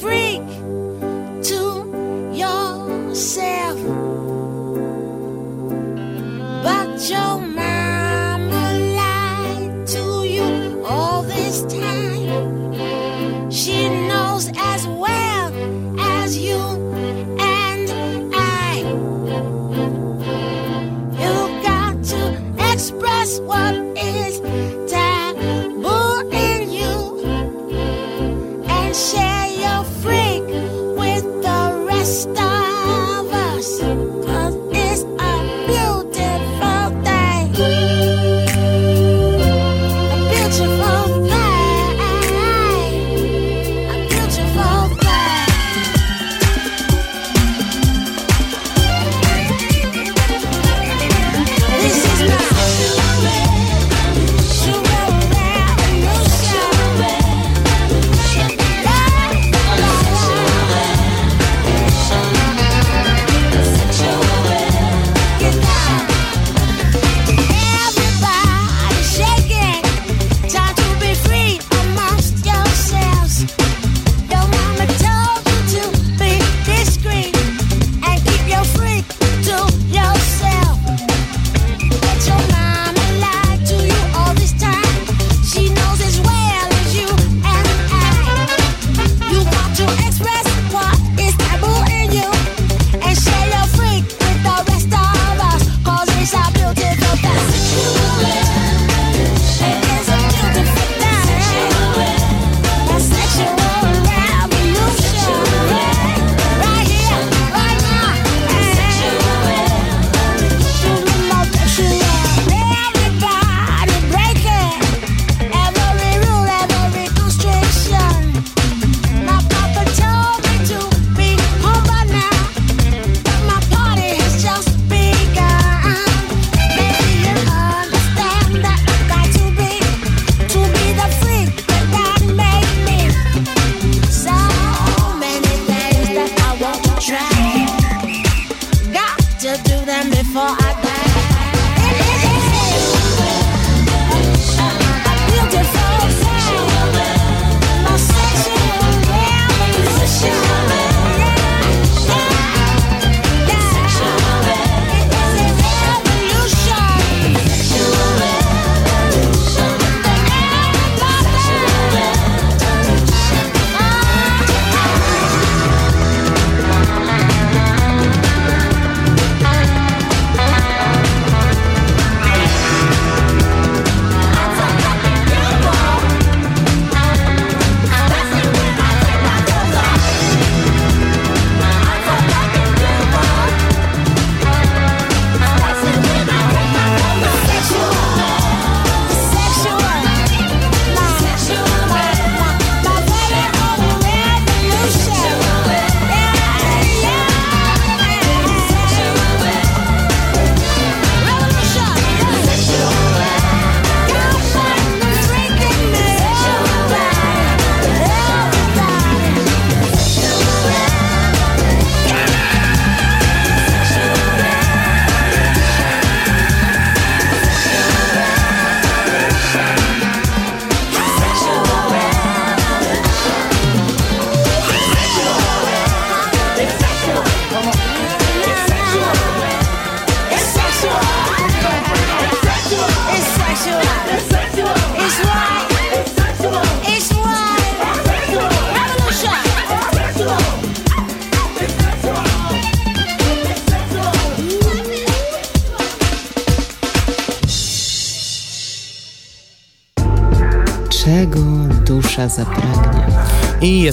freak 0.00 0.46
to 1.48 1.60
yourself. 2.32 3.78
But 6.62 7.08
your 7.08 7.38
mama 7.40 8.64
lied 8.98 9.86
to 9.88 10.24
you 10.26 10.84
all 10.84 11.22
this 11.22 11.62
time. 11.62 13.50
She 13.50 13.88
knows 13.88 14.50
as 14.56 14.86
well 14.86 15.52
as 15.98 16.36
you. 16.36 16.97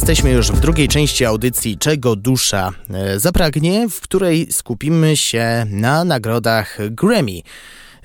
Jesteśmy 0.10 0.32
już 0.32 0.52
w 0.52 0.60
drugiej 0.60 0.88
części 0.88 1.26
audycji 1.26 1.78
Czego 1.78 2.16
dusza 2.16 2.72
e, 2.94 3.20
zapragnie, 3.20 3.90
w 3.90 4.02
której 4.02 4.48
skupimy 4.52 5.18
się 5.18 5.66
na 5.70 6.04
nagrodach 6.04 6.78
Grammy. 6.92 7.42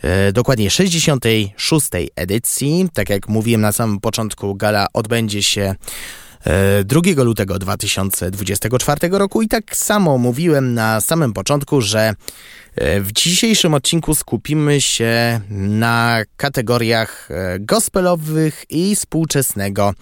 E, 0.03 0.33
dokładnie 0.33 0.71
66. 0.71 1.87
edycji. 2.17 2.89
Tak 2.95 3.11
jak 3.11 3.29
mówiłem 3.29 3.61
na 3.61 3.73
samym 3.73 4.01
początku, 4.01 4.55
gala 4.55 4.87
odbędzie 4.93 5.43
się 5.43 5.75
2 6.85 7.01
e, 7.21 7.25
lutego 7.25 7.59
2024 7.59 9.09
roku 9.19 9.43
i 9.43 9.49
tak 9.49 9.77
samo 9.77 10.19
mówiłem 10.19 10.75
na 10.75 11.01
samym 11.01 11.33
początku, 11.33 11.81
że 11.81 12.15
e, 12.77 13.01
w 13.01 13.13
dzisiejszym 13.13 13.75
odcinku 13.75 14.15
skupimy 14.15 14.81
się 14.81 15.41
na 15.51 16.23
kategoriach 16.37 17.29
gospelowych 17.61 18.65
i 18.71 18.97
współczesnego 18.97 19.95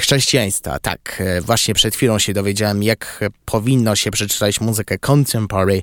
chrześcijaństwa. 0.00 0.78
Tak, 0.78 1.22
właśnie 1.42 1.74
przed 1.74 1.94
chwilą 1.94 2.18
się 2.18 2.32
dowiedziałem, 2.32 2.82
jak 2.82 3.20
powinno 3.44 3.96
się 3.96 4.10
przeczytać 4.10 4.60
muzykę 4.60 4.98
contemporary 4.98 5.82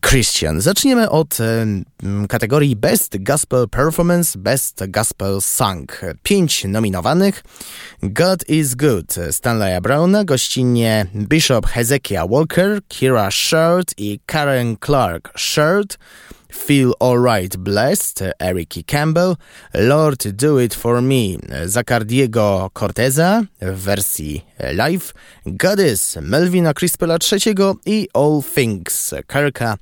Christian. 0.00 0.60
Zaczniemy 0.60 1.10
od 1.10 1.38
e, 1.40 1.66
kategorii 2.28 2.76
Best 2.76 3.16
Gospel 3.20 3.68
Performance, 3.68 4.38
Best 4.38 4.84
Gospel 4.88 5.40
Song. 5.40 6.00
Pięć 6.22 6.64
nominowanych. 6.64 7.42
God 8.02 8.48
is 8.48 8.74
Good 8.74 9.14
Stanleya 9.30 9.80
Browna, 9.80 10.24
gościnnie 10.24 11.06
Bishop 11.14 11.66
Hezekiah 11.66 12.30
Walker, 12.30 12.80
Kira 12.88 13.30
Shirt 13.30 13.94
i 13.96 14.20
Karen 14.26 14.76
Clark 14.76 15.32
Shirt. 15.38 15.98
Feel 16.52 16.92
Alright 17.00 17.56
Blessed, 17.56 18.22
Eric 18.38 18.86
Campbell, 18.86 19.36
Lord 19.74 20.36
Do 20.36 20.60
It 20.60 20.74
For 20.74 21.02
Me, 21.02 21.38
Zacardiego 21.66 22.70
Corteza 22.72 23.42
w 23.60 23.84
wersji 23.84 24.44
live, 24.72 25.12
Goddess 25.46 26.18
Melvina 26.22 26.74
Crispela 26.74 27.18
III 27.32 27.54
i 27.86 28.08
All 28.14 28.42
Things 28.54 29.14
Kirka 29.26 29.78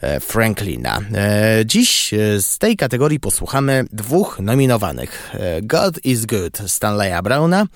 e, 0.00 0.20
Franklina. 0.20 1.00
E, 1.14 1.62
dziś 1.66 2.14
e, 2.14 2.42
z 2.42 2.58
tej 2.58 2.76
kategorii 2.76 3.20
posłuchamy 3.20 3.84
dwóch 3.92 4.40
nominowanych. 4.40 5.32
God 5.62 6.04
is 6.04 6.26
Good 6.26 6.58
Stanleya 6.66 7.22
Browna 7.22 7.66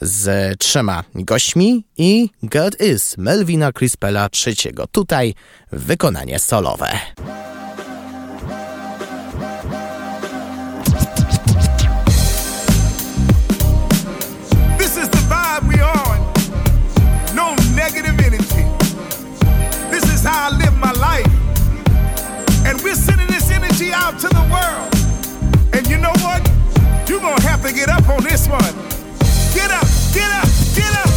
z 0.00 0.58
trzema 0.58 1.04
gośćmi 1.14 1.84
i 1.96 2.30
God 2.42 2.80
is 2.80 3.18
Melvina 3.18 3.72
Crispela 3.72 4.28
III. 4.46 4.72
Tutaj 4.92 5.34
wykonanie 5.72 6.38
solowe. 6.38 6.88
Out 24.08 24.18
to 24.18 24.28
the 24.28 24.46
world. 24.50 25.74
And 25.74 25.86
you 25.86 25.98
know 25.98 26.12
what? 26.24 26.40
You're 27.08 27.20
gonna 27.20 27.42
have 27.42 27.62
to 27.62 27.72
get 27.72 27.88
up 27.88 28.08
on 28.08 28.22
this 28.22 28.48
one. 28.48 28.74
Get 29.54 29.70
up, 29.70 29.86
get 30.14 30.30
up, 30.32 30.48
get 30.74 30.96
up. 30.96 31.07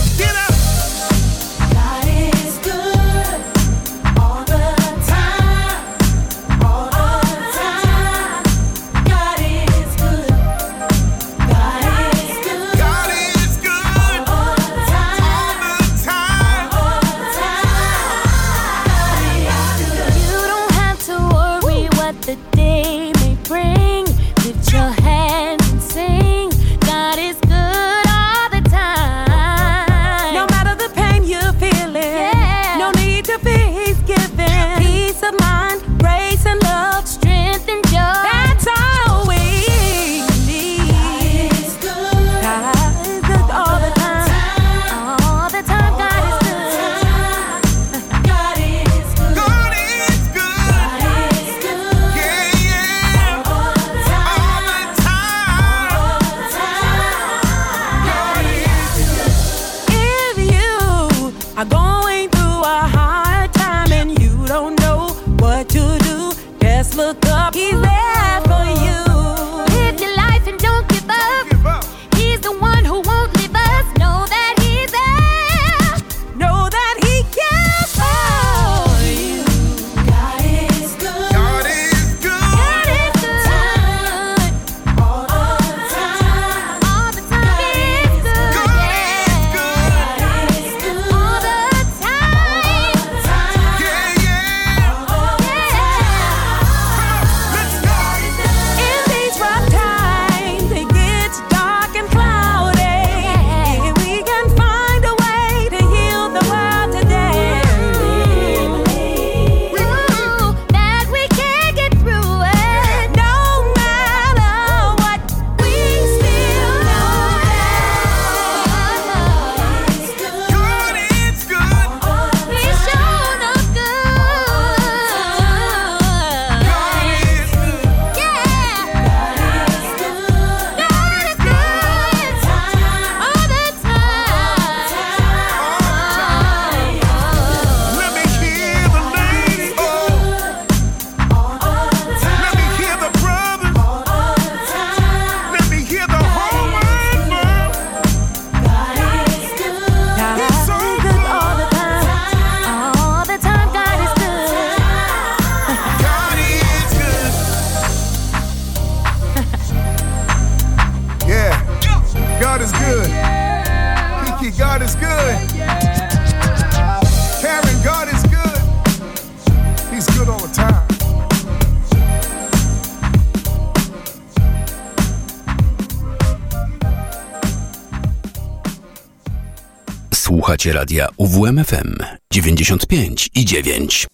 słuchacie 180.61 180.79
radia 180.79 181.07
UWMFM 181.17 181.95
95 182.31 183.29
i 183.35 183.45
9. 183.45 184.07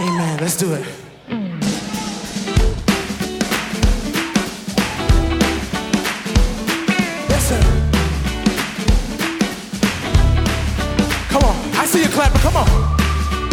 Amen. 0.00 0.38
Let's 0.40 0.56
do 0.56 0.74
it. 0.74 0.82
Come 11.30 11.44
on. 11.44 11.84
I 11.84 11.88
see 11.88 12.02
you 12.02 12.08
clapping. 12.08 12.42
Come 12.42 12.56
on. 12.56 12.66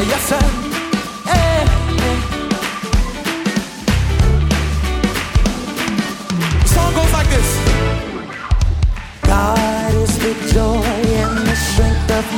Yes, 0.09 0.27
sir. 0.27 0.62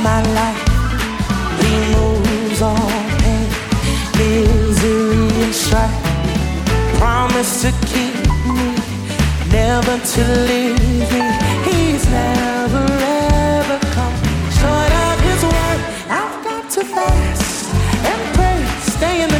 My 0.02 0.20
life. 0.38 0.62
Removes 1.62 2.62
all 2.62 2.90
pain, 3.22 3.48
misery, 4.18 5.44
and 5.44 5.54
strife. 5.54 6.02
Promise 6.98 7.62
to 7.62 7.70
keep 7.86 8.14
me, 8.54 8.66
never 9.50 9.98
to 10.12 10.22
leave 10.50 11.08
me. 11.12 11.24
He's 11.68 12.04
never 12.08 12.84
ever 13.58 13.78
come 13.94 14.16
short 14.58 14.92
of 15.06 15.16
his 15.28 15.42
word. 15.42 15.80
I've 16.08 16.36
got 16.44 16.70
to 16.76 16.84
fast 16.84 17.74
and 18.10 18.20
pray, 18.36 18.58
stay 18.94 19.22
in 19.24 19.35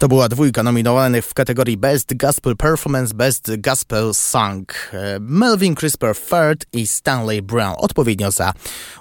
To 0.00 0.08
była 0.08 0.28
dwójka 0.28 0.62
nominowanych 0.62 1.24
w 1.24 1.34
kategorii 1.34 1.76
Best 1.76 2.16
Gospel 2.16 2.56
Performance, 2.56 3.14
Best 3.14 3.50
Gospel 3.58 4.14
Song. 4.14 4.72
E, 4.92 5.18
Melvin 5.20 5.74
Crisper 5.74 6.16
Third 6.16 6.66
i 6.72 6.86
Stanley 6.86 7.42
Brown, 7.42 7.74
odpowiednio 7.78 8.30
za 8.30 8.52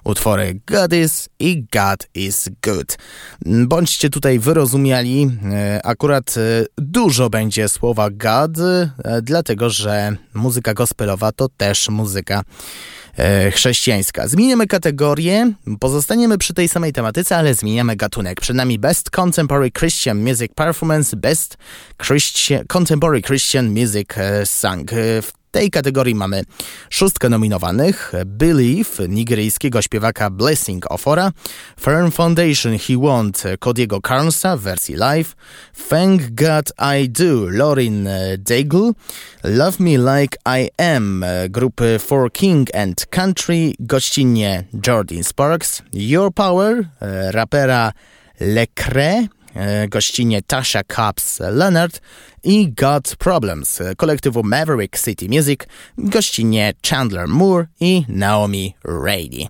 utwory 0.03 0.61
God 0.67 0.93
is 0.93 1.29
i 1.39 1.65
God 1.73 2.07
is 2.15 2.49
Good. 2.63 2.97
Bądźcie 3.45 4.09
tutaj 4.09 4.39
wyrozumiali, 4.39 5.31
e, 5.51 5.85
akurat 5.85 6.35
e, 6.37 6.65
dużo 6.77 7.29
będzie 7.29 7.69
słowa 7.69 8.09
God, 8.09 8.51
dlatego 9.21 9.69
że 9.69 10.15
muzyka 10.33 10.73
gospelowa 10.73 11.31
to 11.31 11.49
też 11.57 11.89
muzyka 11.89 12.43
chrześcijańska. 13.53 14.27
Zmieniamy 14.27 14.67
kategorię, 14.67 15.53
pozostaniemy 15.79 16.37
przy 16.37 16.53
tej 16.53 16.69
samej 16.69 16.93
tematyce, 16.93 17.37
ale 17.37 17.53
zmieniamy 17.53 17.95
gatunek. 17.95 18.41
Przed 18.41 18.55
nami 18.55 18.79
Best 18.79 19.09
Contemporary 19.09 19.71
Christian 19.71 20.17
Music 20.17 20.53
Performance, 20.55 21.17
Best 21.17 21.57
Christian, 22.03 22.65
Contemporary 22.67 23.21
Christian 23.21 23.69
Music 23.69 24.17
e, 24.17 24.45
Song. 24.45 24.93
E, 24.93 25.21
w 25.21 25.38
tej 25.51 25.71
kategorii 25.71 26.15
mamy 26.15 26.43
szóstkę 26.89 27.29
nominowanych. 27.29 28.11
Believe 28.25 29.07
nigeryjskiego 29.07 29.81
śpiewaka 29.81 30.29
Blessing 30.29 30.91
Ofora, 30.91 31.31
Firm 31.79 32.11
Foundation 32.11 32.77
He 32.87 32.97
Want 32.97 33.43
Cody'ego 33.59 34.01
Carnsa 34.01 34.57
w 34.57 34.61
wersji 34.61 34.95
live, 34.95 35.35
Thank 35.89 36.21
God 36.21 36.71
I 36.97 37.09
Do 37.09 37.49
Lauren 37.49 38.07
Daigle, 38.37 38.91
Love 39.43 39.79
Me 39.79 39.91
Like 39.91 40.37
I 40.59 40.69
Am 40.77 41.25
grupy 41.49 41.99
For 41.99 42.31
King 42.31 42.75
and 42.75 43.05
Country, 43.05 43.73
gościnnie 43.79 44.63
Jordan 44.87 45.23
Sparks, 45.23 45.81
Your 45.93 46.33
Power 46.33 46.83
rapera 47.31 47.91
Lecre, 48.39 49.27
gościnnie 49.89 50.41
Tasha 50.41 50.81
Cobbs 50.83 51.39
Leonard, 51.39 52.01
i 52.43 52.73
God 52.73 53.15
Problems 53.15 53.79
kolektywu 53.97 54.43
Maverick 54.43 54.99
City 55.05 55.27
Music, 55.29 55.59
gościnnie 55.97 56.73
Chandler 56.89 57.27
Moore 57.27 57.67
i 57.79 58.03
Naomi 58.07 58.75
Rady. 58.83 59.47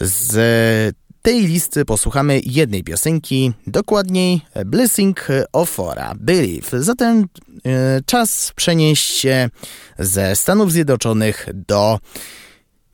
Z 0.00 0.96
tej 1.22 1.46
listy 1.46 1.84
posłuchamy 1.84 2.40
jednej 2.44 2.84
piosenki, 2.84 3.52
dokładniej 3.66 4.40
Blessing 4.66 5.28
Ofora, 5.52 6.14
Believe. 6.16 6.82
Zatem 6.82 7.26
e, 7.66 8.00
czas 8.06 8.52
przenieść 8.56 9.16
się 9.16 9.50
ze 9.98 10.36
Stanów 10.36 10.72
Zjednoczonych 10.72 11.48
do 11.54 11.98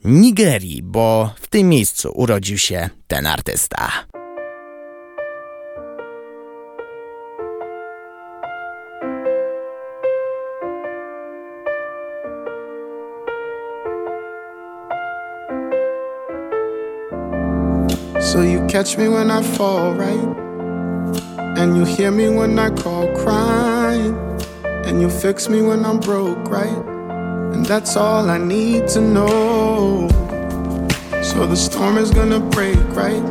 Nigerii, 0.04 0.82
bo 0.82 1.34
w 1.40 1.48
tym 1.48 1.68
miejscu 1.68 2.12
urodził 2.14 2.58
się 2.58 2.90
ten 3.08 3.26
artysta. 3.26 3.92
So 18.20 18.42
you 18.42 18.64
catch 18.66 18.98
me 18.98 19.08
when 19.08 19.30
I 19.30 19.42
fall, 19.42 19.94
right? 19.94 20.36
And 21.56 21.74
you 21.74 21.86
hear 21.86 22.10
me 22.10 22.28
when 22.28 22.58
I 22.58 22.68
call 22.68 23.08
crying. 23.16 24.14
And 24.84 25.00
you 25.00 25.08
fix 25.08 25.48
me 25.48 25.62
when 25.62 25.86
I'm 25.86 26.00
broke, 26.00 26.46
right? 26.50 26.84
And 27.54 27.64
that's 27.64 27.96
all 27.96 28.28
I 28.28 28.36
need 28.36 28.88
to 28.88 29.00
know. 29.00 30.06
So 31.22 31.46
the 31.46 31.56
storm 31.56 31.96
is 31.96 32.10
gonna 32.10 32.40
break, 32.40 32.78
right? 32.94 33.24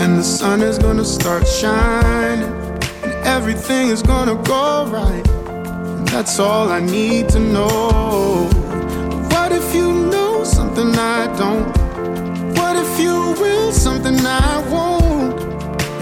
And 0.00 0.18
the 0.18 0.22
sun 0.22 0.60
is 0.60 0.78
gonna 0.78 1.04
start 1.04 1.46
shining. 1.46 2.52
And 3.02 3.14
everything 3.26 3.88
is 3.88 4.02
gonna 4.02 4.36
go 4.42 4.86
right. 4.88 5.26
And 5.26 6.06
that's 6.08 6.38
all 6.38 6.68
I 6.68 6.80
need 6.80 7.30
to 7.30 7.40
know. 7.40 8.46
What 9.30 9.52
if 9.52 9.74
you 9.74 9.90
know 9.90 10.44
something 10.44 10.94
I 10.98 11.34
don't? 11.38 11.73
You 13.04 13.16
will 13.40 13.70
something 13.70 14.18
I 14.24 14.52
won't. 14.72 15.34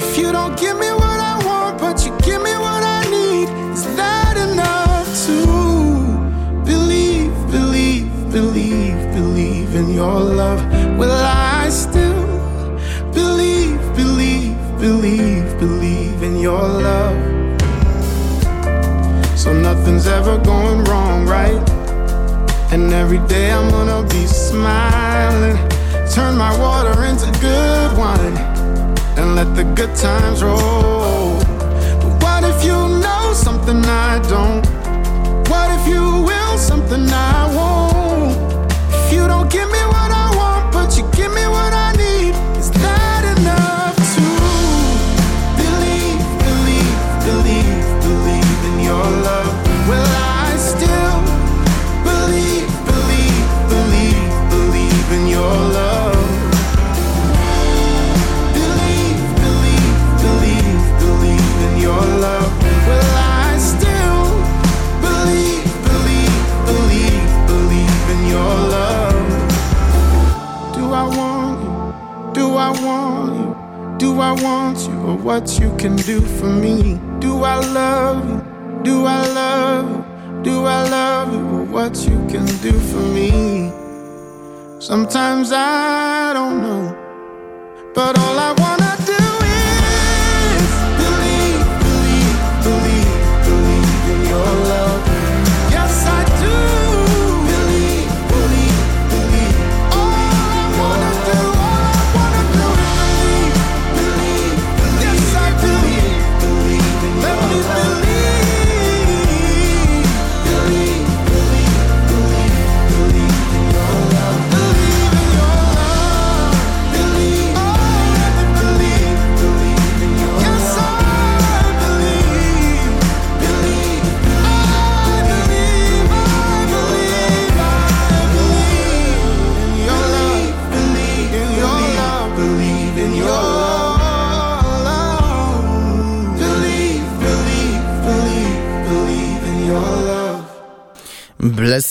If 0.03 0.17
you 0.19 0.31
don't 0.39 0.57
give 0.59 0.77
me 0.85 0.91
what 1.03 1.19
I 1.33 1.35
want, 1.49 1.81
but 1.81 1.97
you 2.05 2.13
give 2.29 2.41
me 2.49 2.55
what 2.67 2.83
I 2.99 3.03
need, 3.17 3.49
is 3.75 3.85
that 4.01 4.35
enough 4.49 5.09
to 5.27 5.39
believe, 6.71 7.35
believe, 7.57 8.09
believe, 8.37 8.99
believe 9.19 9.71
in 9.81 9.87
your 10.01 10.21
love? 10.41 10.61
Will 11.01 11.21
I 11.59 11.69
still 11.71 12.25
believe, 13.21 13.81
believe, 14.03 14.57
believe, 14.87 15.47
believe 15.65 16.23
in 16.29 16.35
your 16.49 16.67
love? 16.89 17.19
So 19.43 19.51
nothing's 19.69 20.07
ever 20.07 20.39
going 20.53 20.85
wrong, 20.85 21.27
right? 21.27 21.63
And 22.73 22.93
every 22.93 23.23
day 23.35 23.51
I'm 23.51 23.69
gonna 23.71 24.03
be 24.09 24.25
smiling 24.27 25.72
Turn 26.13 26.37
my 26.37 26.55
water 26.59 27.07
into 27.07 27.25
good 27.41 27.97
wine 27.97 28.37
and 29.17 29.35
let 29.35 29.57
the 29.57 29.65
good 29.65 29.97
times 29.97 30.43
roll. 30.43 31.39
But 32.03 32.23
what 32.23 32.45
if 32.45 32.63
you 32.63 32.77
know 33.01 33.33
something 33.33 33.83
I 33.83 34.19
don't? 34.29 34.63
What 35.49 35.71
if 35.71 35.89
you 35.89 36.03
will 36.29 36.59
something 36.59 37.09
I 37.09 37.49
won't? 37.57 38.73
If 38.93 39.15
you 39.15 39.27
don't 39.27 39.51
give 39.51 39.71
me 39.71 39.83
what 39.87 40.12
Do 74.13 74.21
I 74.21 74.33
want 74.43 74.79
you 74.87 75.01
or 75.09 75.17
what 75.17 75.59
you 75.59 75.75
can 75.79 75.97
do 75.97 76.21
for 76.21 76.45
me? 76.45 77.01
Do 77.19 77.45
I 77.45 77.57
love 77.61 78.29
you? 78.29 78.83
Do 78.83 79.07
I 79.07 79.27
love 79.27 79.89
you? 79.89 80.43
Do 80.43 80.67
I 80.67 80.83
love 80.87 81.33
you 81.33 81.41
or 81.41 81.65
what 81.65 81.97
you 82.07 82.19
can 82.29 82.45
do 82.61 82.73
for 82.91 83.01
me? 83.17 83.73
Sometimes 84.81 85.51
I 85.51 86.35
don't 86.35 86.61
know, 86.61 86.95
but 87.95 88.19
all 88.19 88.39
I 88.39 88.53
wanna 88.59 89.02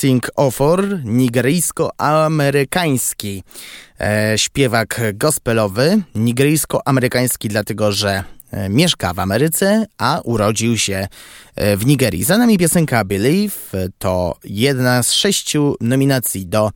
Blessing 0.01 0.29
Offer, 0.35 0.99
nigeryjsko-amerykański 1.05 3.43
e, 3.99 4.33
śpiewak 4.37 5.01
gospelowy. 5.13 6.01
Nigeryjsko-amerykański 6.15 7.49
dlatego, 7.49 7.91
że 7.91 8.23
e, 8.51 8.69
mieszka 8.69 9.13
w 9.13 9.19
Ameryce, 9.19 9.85
a 9.97 10.21
urodził 10.23 10.77
się 10.77 11.07
e, 11.55 11.77
w 11.77 11.85
Nigerii. 11.85 12.23
Za 12.23 12.37
nami 12.37 12.57
piosenka 12.57 13.05
Believe 13.05 13.55
to 13.99 14.35
jedna 14.43 15.03
z 15.03 15.11
sześciu 15.11 15.75
nominacji 15.81 16.45
do 16.45 16.71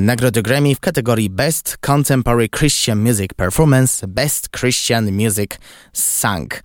nagrody 0.00 0.42
Grammy 0.42 0.74
w 0.74 0.80
kategorii 0.80 1.30
Best 1.30 1.78
Contemporary 1.80 2.48
Christian 2.48 2.98
Music 2.98 3.34
Performance, 3.34 4.08
Best 4.08 4.48
Christian 4.50 5.12
Music 5.12 5.58
Song. 5.92 6.62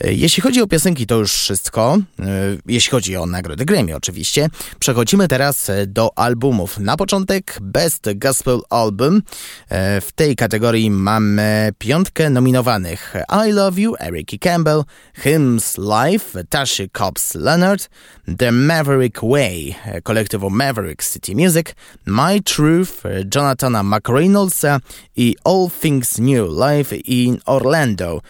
E, 0.00 0.12
jeśli 0.12 0.42
chodzi 0.42 0.62
o 0.62 0.66
piosenki, 0.66 1.06
to 1.06 1.14
już 1.14 1.32
wszystko. 1.32 1.98
E, 2.20 2.24
jeśli 2.66 2.90
chodzi 2.90 3.16
o 3.16 3.26
nagrody 3.26 3.64
Grammy, 3.64 3.96
oczywiście. 3.96 4.48
Przechodzimy 4.78 5.28
teraz 5.28 5.70
e, 5.70 5.86
do 5.86 6.18
albumów. 6.18 6.78
Na 6.78 6.96
początek 6.96 7.58
Best 7.60 8.08
Gospel 8.14 8.60
Album. 8.70 9.22
W 10.00 10.08
tej 10.14 10.36
kategorii 10.36 10.90
mamy 10.90 11.72
piątkę 11.78 12.30
nominowanych: 12.30 13.14
I 13.48 13.52
Love 13.52 13.80
You, 13.80 13.94
Eric 13.98 14.40
Campbell, 14.40 14.82
Hymns 15.14 15.78
Live, 15.78 16.34
Tashi 16.48 16.90
Cobbs 16.90 17.34
Leonard, 17.34 17.88
The 18.38 18.52
Maverick 18.52 19.20
Way, 19.22 19.74
kolektywu 20.02 20.50
Maverick 20.50 21.04
City 21.04 21.34
Music, 21.34 21.66
My 22.06 22.42
Truth, 22.54 23.02
Jonathana 23.34 23.82
McReynolds 23.82 24.80
i 25.16 25.34
All 25.44 25.68
Things 25.80 26.18
New 26.18 26.46
Live 26.48 26.92
in 27.04 27.38
Orlando, 27.46 28.20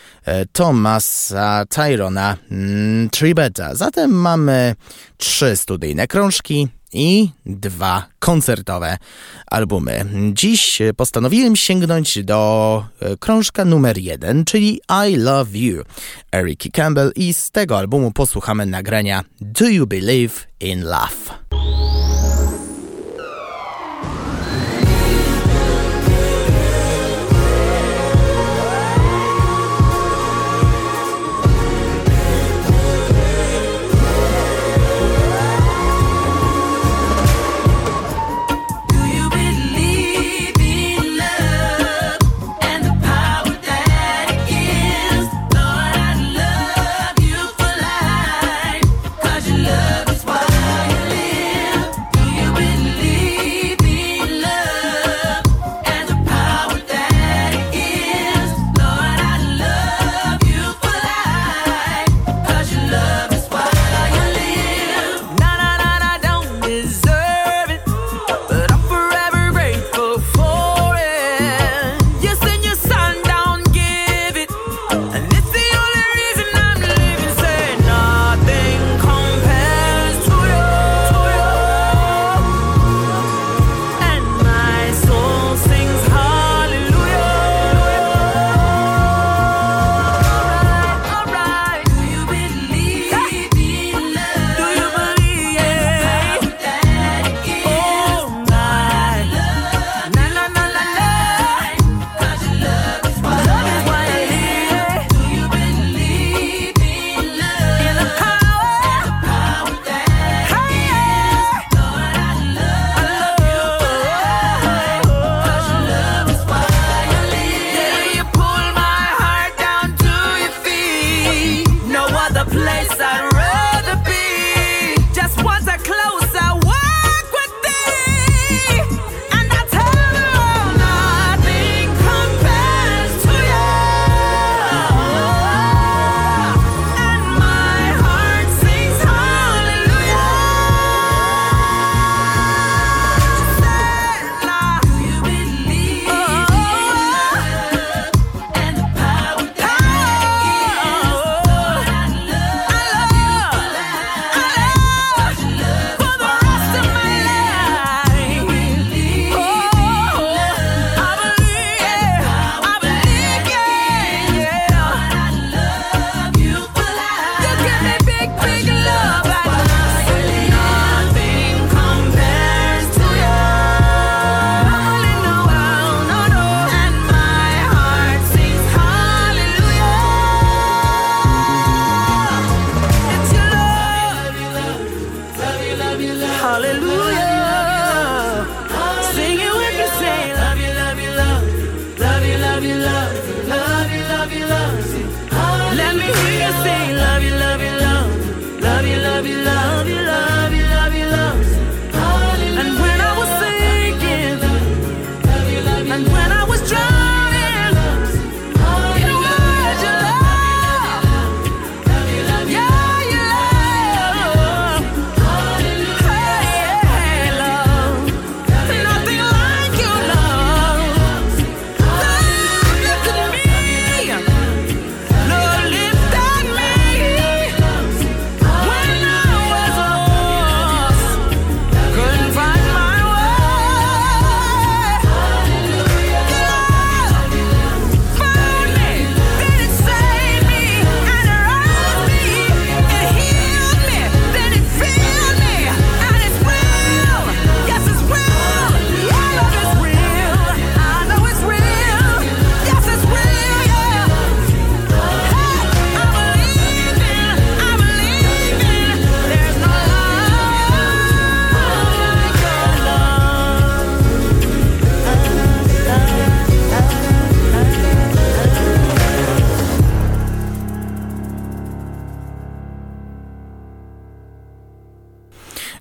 Thomasa 0.52 1.64
Tyrona 1.68 2.36
mm, 2.50 3.10
Tribeta. 3.10 3.74
Zatem 3.74 4.10
mamy 4.10 4.74
trzy 5.16 5.56
studyjne 5.56 6.06
krążki 6.06 6.68
i 6.92 7.30
dwa 7.46 8.06
koncertowe 8.18 8.96
albumy. 9.46 10.04
Dziś 10.32 10.82
postanowiłem 10.96 11.56
sięgnąć 11.56 12.24
do 12.24 12.84
e, 13.00 13.16
krążka 13.16 13.64
numer 13.64 13.98
jeden, 13.98 14.44
czyli 14.44 14.80
I 15.08 15.16
Love 15.16 15.58
You 15.58 15.82
Eric 16.32 16.72
Campbell 16.72 17.12
i 17.16 17.34
z 17.34 17.50
tego 17.50 17.78
albumu 17.78 18.12
posłuchamy 18.12 18.66
nagrania 18.66 19.24
Do 19.40 19.68
You 19.68 19.86
Believe 19.86 20.34
in 20.60 20.80
Love? 20.80 21.93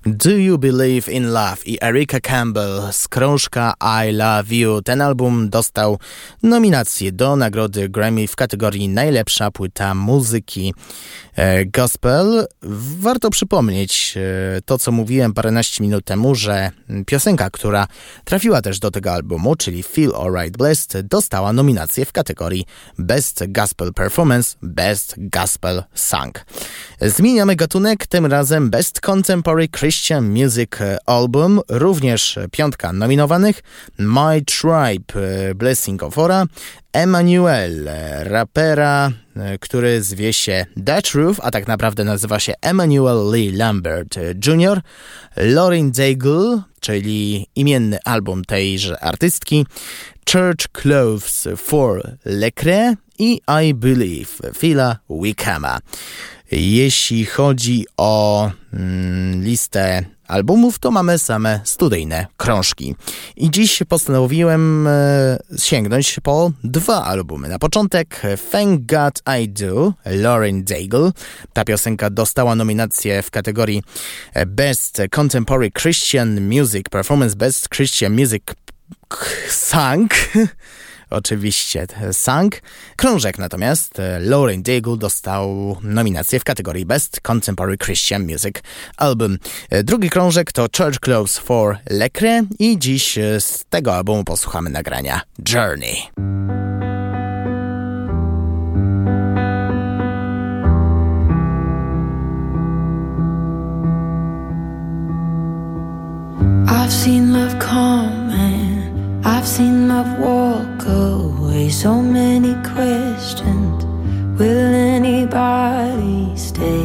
Do 0.06 0.30
You 0.30 0.58
Believe 0.58 1.12
in 1.12 1.32
Love 1.32 1.56
i 1.64 1.78
Erika 1.80 2.20
Campbell 2.20 2.92
z 2.92 3.08
krążka 3.08 3.74
I 3.80 4.12
Love 4.12 4.54
You. 4.54 4.82
Ten 4.82 5.02
album 5.02 5.50
dostał 5.50 5.98
nominację 6.42 7.12
do 7.12 7.36
nagrody 7.36 7.88
Grammy 7.88 8.28
w 8.28 8.36
kategorii 8.36 8.88
Najlepsza 8.88 9.50
płyta 9.50 9.94
muzyki 9.94 10.74
e, 11.36 11.66
gospel. 11.66 12.46
Warto 12.98 13.30
przypomnieć 13.30 14.14
e, 14.16 14.60
to, 14.64 14.78
co 14.78 14.92
mówiłem 14.92 15.34
paręnaście 15.34 15.84
minut 15.84 16.04
temu, 16.04 16.34
że 16.34 16.70
piosenka, 17.06 17.50
która 17.50 17.86
trafiła 18.24 18.62
też 18.62 18.78
do 18.78 18.90
tego 18.90 19.12
albumu, 19.12 19.56
czyli 19.56 19.82
Feel 19.82 20.12
Alright 20.14 20.56
Blessed, 20.56 21.06
dostała 21.06 21.52
nominację 21.52 22.04
w 22.04 22.12
kategorii 22.12 22.66
Best 22.98 23.44
Gospel 23.48 23.92
Performance, 23.92 24.56
Best 24.62 25.14
Gospel 25.16 25.82
Song. 25.94 26.44
Zmieniamy 27.06 27.56
gatunek, 27.56 28.06
tym 28.06 28.26
razem 28.26 28.70
Best 28.70 29.00
Contemporary 29.00 29.68
Christian 29.68 30.30
Music 30.30 30.70
Album, 31.06 31.60
również 31.68 32.38
piątka 32.52 32.92
nominowanych, 32.92 33.62
My 33.98 34.42
Tribe, 34.42 35.04
Blessing 35.54 36.02
of 36.02 36.18
Ora, 36.18 36.46
Emmanuel, 36.92 37.88
rapera, 38.22 39.12
który 39.60 40.02
zwie 40.02 40.32
się 40.32 40.66
The 40.86 41.02
Truth, 41.02 41.40
a 41.42 41.50
tak 41.50 41.66
naprawdę 41.66 42.04
nazywa 42.04 42.40
się 42.40 42.52
Emmanuel 42.60 43.30
Lee 43.30 43.52
Lambert 43.52 44.16
Jr., 44.46 44.80
Lauren 45.36 45.92
Daigle, 45.92 46.62
czyli 46.80 47.46
imienny 47.56 47.98
album 48.04 48.44
tejże 48.44 49.00
artystki, 49.00 49.66
Church 50.32 50.68
Clothes 50.72 51.48
for 51.56 52.16
Lecre 52.24 52.94
i 53.18 53.40
I 53.64 53.74
Believe 53.74 54.52
Phila 54.58 54.96
Wickama. 55.10 55.78
Jeśli 56.56 57.26
chodzi 57.26 57.86
o 57.96 58.50
mm, 58.72 59.42
listę 59.42 60.04
albumów, 60.28 60.78
to 60.78 60.90
mamy 60.90 61.18
same 61.18 61.60
studyjne 61.64 62.26
krążki. 62.36 62.94
I 63.36 63.50
dziś 63.50 63.82
postanowiłem 63.88 64.86
e, 64.86 65.38
sięgnąć 65.58 66.20
po 66.22 66.50
dwa 66.64 67.04
albumy. 67.04 67.48
Na 67.48 67.58
początek 67.58 68.22
Thank 68.50 68.80
God 68.86 69.22
I 69.42 69.48
Do, 69.48 69.92
Lauren 70.04 70.64
Daigle. 70.64 71.10
Ta 71.52 71.64
piosenka 71.64 72.10
dostała 72.10 72.54
nominację 72.54 73.22
w 73.22 73.30
kategorii 73.30 73.82
Best 74.46 75.02
Contemporary 75.10 75.70
Christian 75.70 76.40
Music 76.40 76.88
Performance, 76.90 77.36
Best 77.36 77.68
Christian 77.68 78.12
Music 78.12 78.42
Song. 79.48 80.14
oczywiście 81.14 81.86
sang. 82.12 82.60
Krążek 82.96 83.38
natomiast 83.38 83.98
e, 83.98 84.20
Lauren 84.20 84.62
Daigle 84.62 84.96
dostał 84.96 85.76
nominację 85.82 86.40
w 86.40 86.44
kategorii 86.44 86.86
Best 86.86 87.20
Contemporary 87.20 87.78
Christian 87.78 88.22
Music 88.22 88.56
Album. 88.96 89.38
E, 89.70 89.82
drugi 89.82 90.10
krążek 90.10 90.52
to 90.52 90.66
Church 90.76 91.00
Clothes 91.00 91.38
for 91.38 91.78
Lecre 91.90 92.42
i 92.58 92.78
dziś 92.78 93.18
e, 93.18 93.40
z 93.40 93.64
tego 93.70 93.94
albumu 93.94 94.24
posłuchamy 94.24 94.70
nagrania 94.70 95.20
Journey. 95.48 95.96
I've 106.66 106.92
seen 106.92 107.32
love 107.32 107.58
come 107.58 108.53
I've 109.26 109.48
seen 109.48 109.88
love 109.88 110.18
walk 110.18 110.86
away. 110.86 111.70
So 111.70 112.02
many 112.02 112.52
questions. 112.62 113.84
Will 114.38 114.74
anybody 114.74 116.36
stay? 116.36 116.84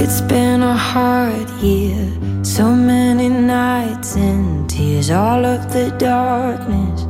It's 0.00 0.22
been 0.22 0.62
a 0.62 0.74
hard 0.74 1.50
year. 1.60 2.10
So 2.42 2.74
many 2.74 3.28
nights 3.28 4.16
and 4.16 4.68
tears. 4.70 5.10
All 5.10 5.44
of 5.44 5.70
the 5.74 5.90
darkness. 5.98 7.06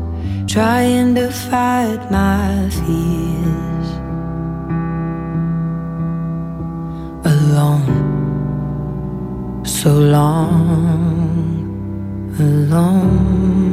Trying 0.52 1.14
to 1.14 1.30
fight 1.30 2.10
my 2.10 2.68
fears. 2.70 3.69
So 9.82 9.88
long 9.88 11.64
alone. 12.38 13.69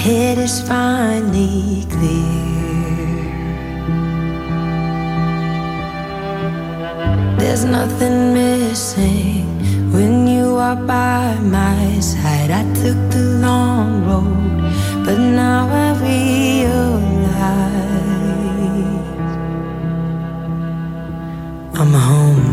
Head 0.00 0.38
is 0.38 0.62
finally 0.62 1.84
clear. 1.94 3.20
There's 7.38 7.64
nothing 7.66 8.32
missing 8.32 9.44
when 9.92 10.26
you 10.26 10.56
are 10.56 10.80
by 10.94 11.36
my 11.40 12.00
side. 12.00 12.50
I 12.50 12.62
took 12.82 12.98
the 13.14 13.24
long 13.46 13.88
road, 14.08 14.56
but 15.04 15.18
now 15.18 15.68
I 15.68 15.88
realize 16.08 16.40
I'm 21.80 21.92
home 22.08 22.48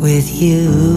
with 0.00 0.28
you. 0.40 0.95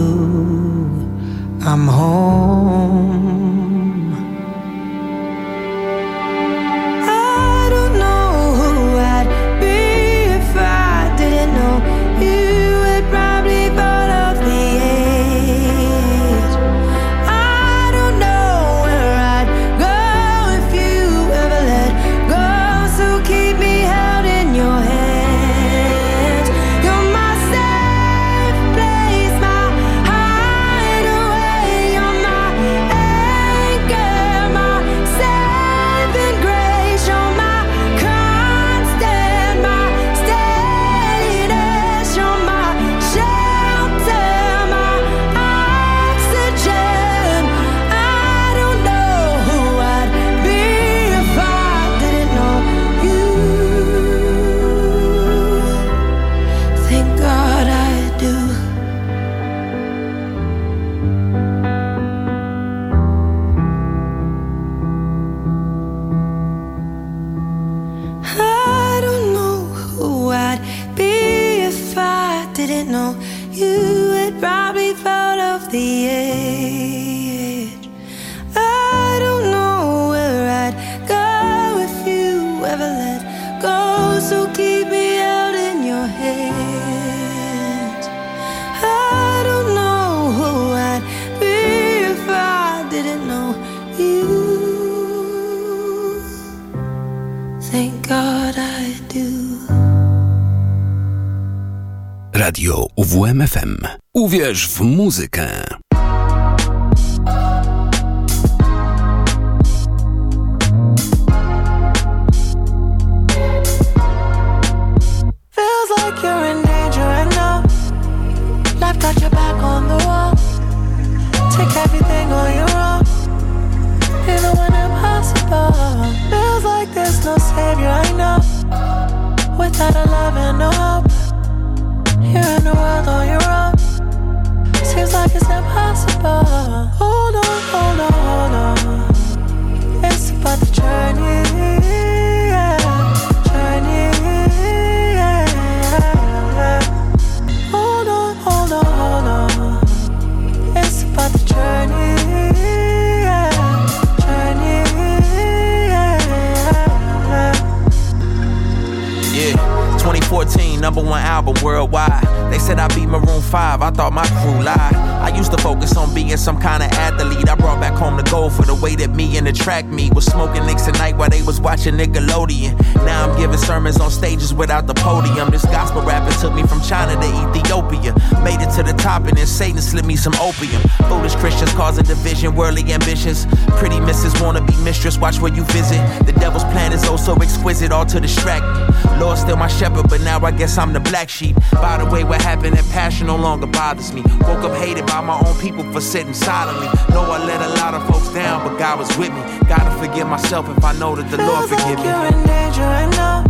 Worldwide. 161.62 162.29
Said 162.70 162.78
I 162.78 162.86
beat 162.94 163.08
Maroon 163.08 163.42
5, 163.42 163.82
I 163.82 163.90
thought 163.90 164.12
my 164.12 164.24
crew 164.38 164.62
lied. 164.62 164.94
I 164.94 165.36
used 165.36 165.50
to 165.50 165.58
focus 165.58 165.96
on 165.96 166.14
being 166.14 166.36
some 166.36 166.56
kind 166.56 166.84
of 166.84 166.90
athlete. 166.92 167.48
I 167.48 167.56
brought 167.56 167.80
back 167.80 167.94
home 167.94 168.16
the 168.16 168.22
gold 168.30 168.52
for 168.52 168.62
the 168.62 168.76
way 168.76 168.94
that 168.94 169.10
me 169.10 169.36
and 169.36 169.44
the 169.44 169.52
track 169.52 169.86
meet. 169.86 170.14
Was 170.14 170.26
smoking 170.26 170.64
nicks 170.66 170.86
at 170.86 170.94
night 170.94 171.16
while 171.16 171.28
they 171.28 171.42
was 171.42 171.60
watching 171.60 171.94
Nickelodeon. 171.96 172.78
Now 173.04 173.28
I'm 173.28 173.36
giving 173.36 173.58
sermons 173.58 173.98
on 173.98 174.12
stages 174.12 174.54
without 174.54 174.86
the 174.86 174.94
podium. 174.94 175.50
This 175.50 175.64
gospel 175.64 176.02
rapper 176.02 176.32
took 176.40 176.54
me 176.54 176.62
from 176.62 176.80
China 176.80 177.20
to 177.20 177.58
Ethiopia. 177.58 178.14
Made 178.44 178.62
it 178.62 178.70
to 178.76 178.84
the 178.84 178.94
top 178.96 179.26
and 179.26 179.36
then 179.36 179.48
Satan 179.48 179.82
slipped 179.82 180.06
me 180.06 180.14
some 180.14 180.34
opium. 180.34 180.80
Foolish 181.08 181.34
Christians 181.34 181.72
causing 181.72 182.04
division, 182.04 182.54
worldly 182.54 182.92
ambitions. 182.92 183.46
Pretty 183.80 183.98
misses 183.98 184.40
wanna 184.40 184.60
be 184.60 184.76
mistress, 184.84 185.18
watch 185.18 185.40
where 185.40 185.52
you 185.52 185.64
visit. 185.74 185.98
The 186.24 186.34
devil's 186.38 186.64
plan 186.70 186.92
is 186.92 187.02
oh 187.08 187.16
so 187.16 187.34
exquisite, 187.42 187.90
all 187.90 188.06
to 188.06 188.20
distract 188.20 188.62
me. 188.62 189.18
Lord 189.18 189.38
still 189.38 189.56
my 189.56 189.66
shepherd, 189.66 190.08
but 190.08 190.20
now 190.20 190.38
I 190.40 190.52
guess 190.52 190.78
I'm 190.78 190.92
the 190.92 191.00
black 191.00 191.28
sheep. 191.28 191.56
By 191.72 191.98
the 191.98 192.06
way, 192.06 192.22
what 192.22 192.40
happened 192.40 192.59
in 192.64 192.84
passion 192.90 193.26
no 193.26 193.36
longer 193.36 193.66
bothers 193.66 194.12
me. 194.12 194.22
Woke 194.40 194.64
up 194.64 194.76
hated 194.76 195.06
by 195.06 195.20
my 195.20 195.38
own 195.46 195.56
people 195.58 195.84
for 195.92 196.00
sitting 196.00 196.34
silently. 196.34 196.86
Know 197.14 197.22
I 197.22 197.38
let 197.44 197.60
a 197.60 197.68
lot 197.80 197.94
of 197.94 198.06
folks 198.08 198.28
down, 198.34 198.66
but 198.66 198.78
God 198.78 198.98
was 198.98 199.08
with 199.16 199.32
me. 199.32 199.42
Gotta 199.68 199.90
forgive 199.98 200.26
myself 200.26 200.68
if 200.68 200.84
I 200.84 200.92
know 200.92 201.14
that 201.16 201.30
the 201.30 201.38
Lord 201.38 201.68
Feels 201.68 201.80
forgive 201.80 201.98
like 201.98 202.06
me. 202.06 202.10
you're 202.10 202.26
in 202.26 202.46
danger 202.46 202.82
right 202.82 203.10
now. 203.10 203.44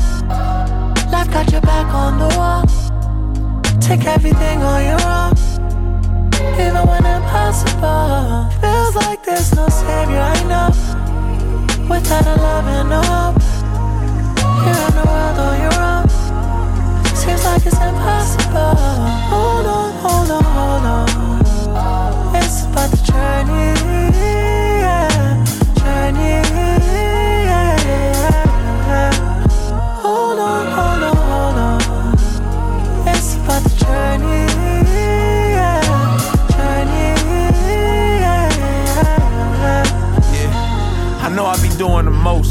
Life 1.10 1.30
got 1.32 1.50
your 1.52 1.60
back 1.62 1.86
on 1.92 2.18
the 2.18 2.28
wall. 2.36 2.64
Take 3.80 4.04
everything 4.06 4.62
on 4.62 4.82
your 4.84 5.02
own. 5.02 5.32
Even 6.60 6.86
when 6.86 7.04
impossible. 7.04 8.50
Feels 8.60 8.94
like 8.96 9.24
there's 9.24 9.54
no 9.54 9.68
savior, 9.68 10.20
I 10.20 10.42
know. 10.50 10.68
Without 11.88 12.26
a 12.26 12.36
love 12.40 12.66
and 12.66 12.88
no 12.90 13.00
hope. 13.02 13.42
You're 14.64 14.86
in 14.86 14.94
the 14.94 15.04
world 15.10 15.38
on 15.38 15.60
your 15.60 15.82
own. 15.82 15.99
Seems 17.20 17.44
like 17.44 17.64
it's 17.66 17.76
impossible. 17.76 18.76
Hold 19.32 19.66
on, 19.66 19.92
hold 20.04 20.30
on, 20.36 20.44
hold 20.56 20.84
on. 20.96 21.08
It's 22.36 22.64
about 22.64 22.90
the 22.90 23.00
journey. 23.10 23.74
Journey. 25.80 26.34
Hold 30.04 30.38
on, 30.38 30.64
hold 30.78 31.02
on, 31.10 31.16
hold 31.30 31.58
on. 31.68 31.80
It's 33.12 33.30
about 33.36 33.62
the 33.64 33.72
journey. 33.84 34.42
yeah. 40.32 41.22
I 41.22 41.28
know 41.34 41.44
I 41.44 41.56
be 41.62 41.68
doing 41.76 42.06
the 42.06 42.10
most, 42.10 42.49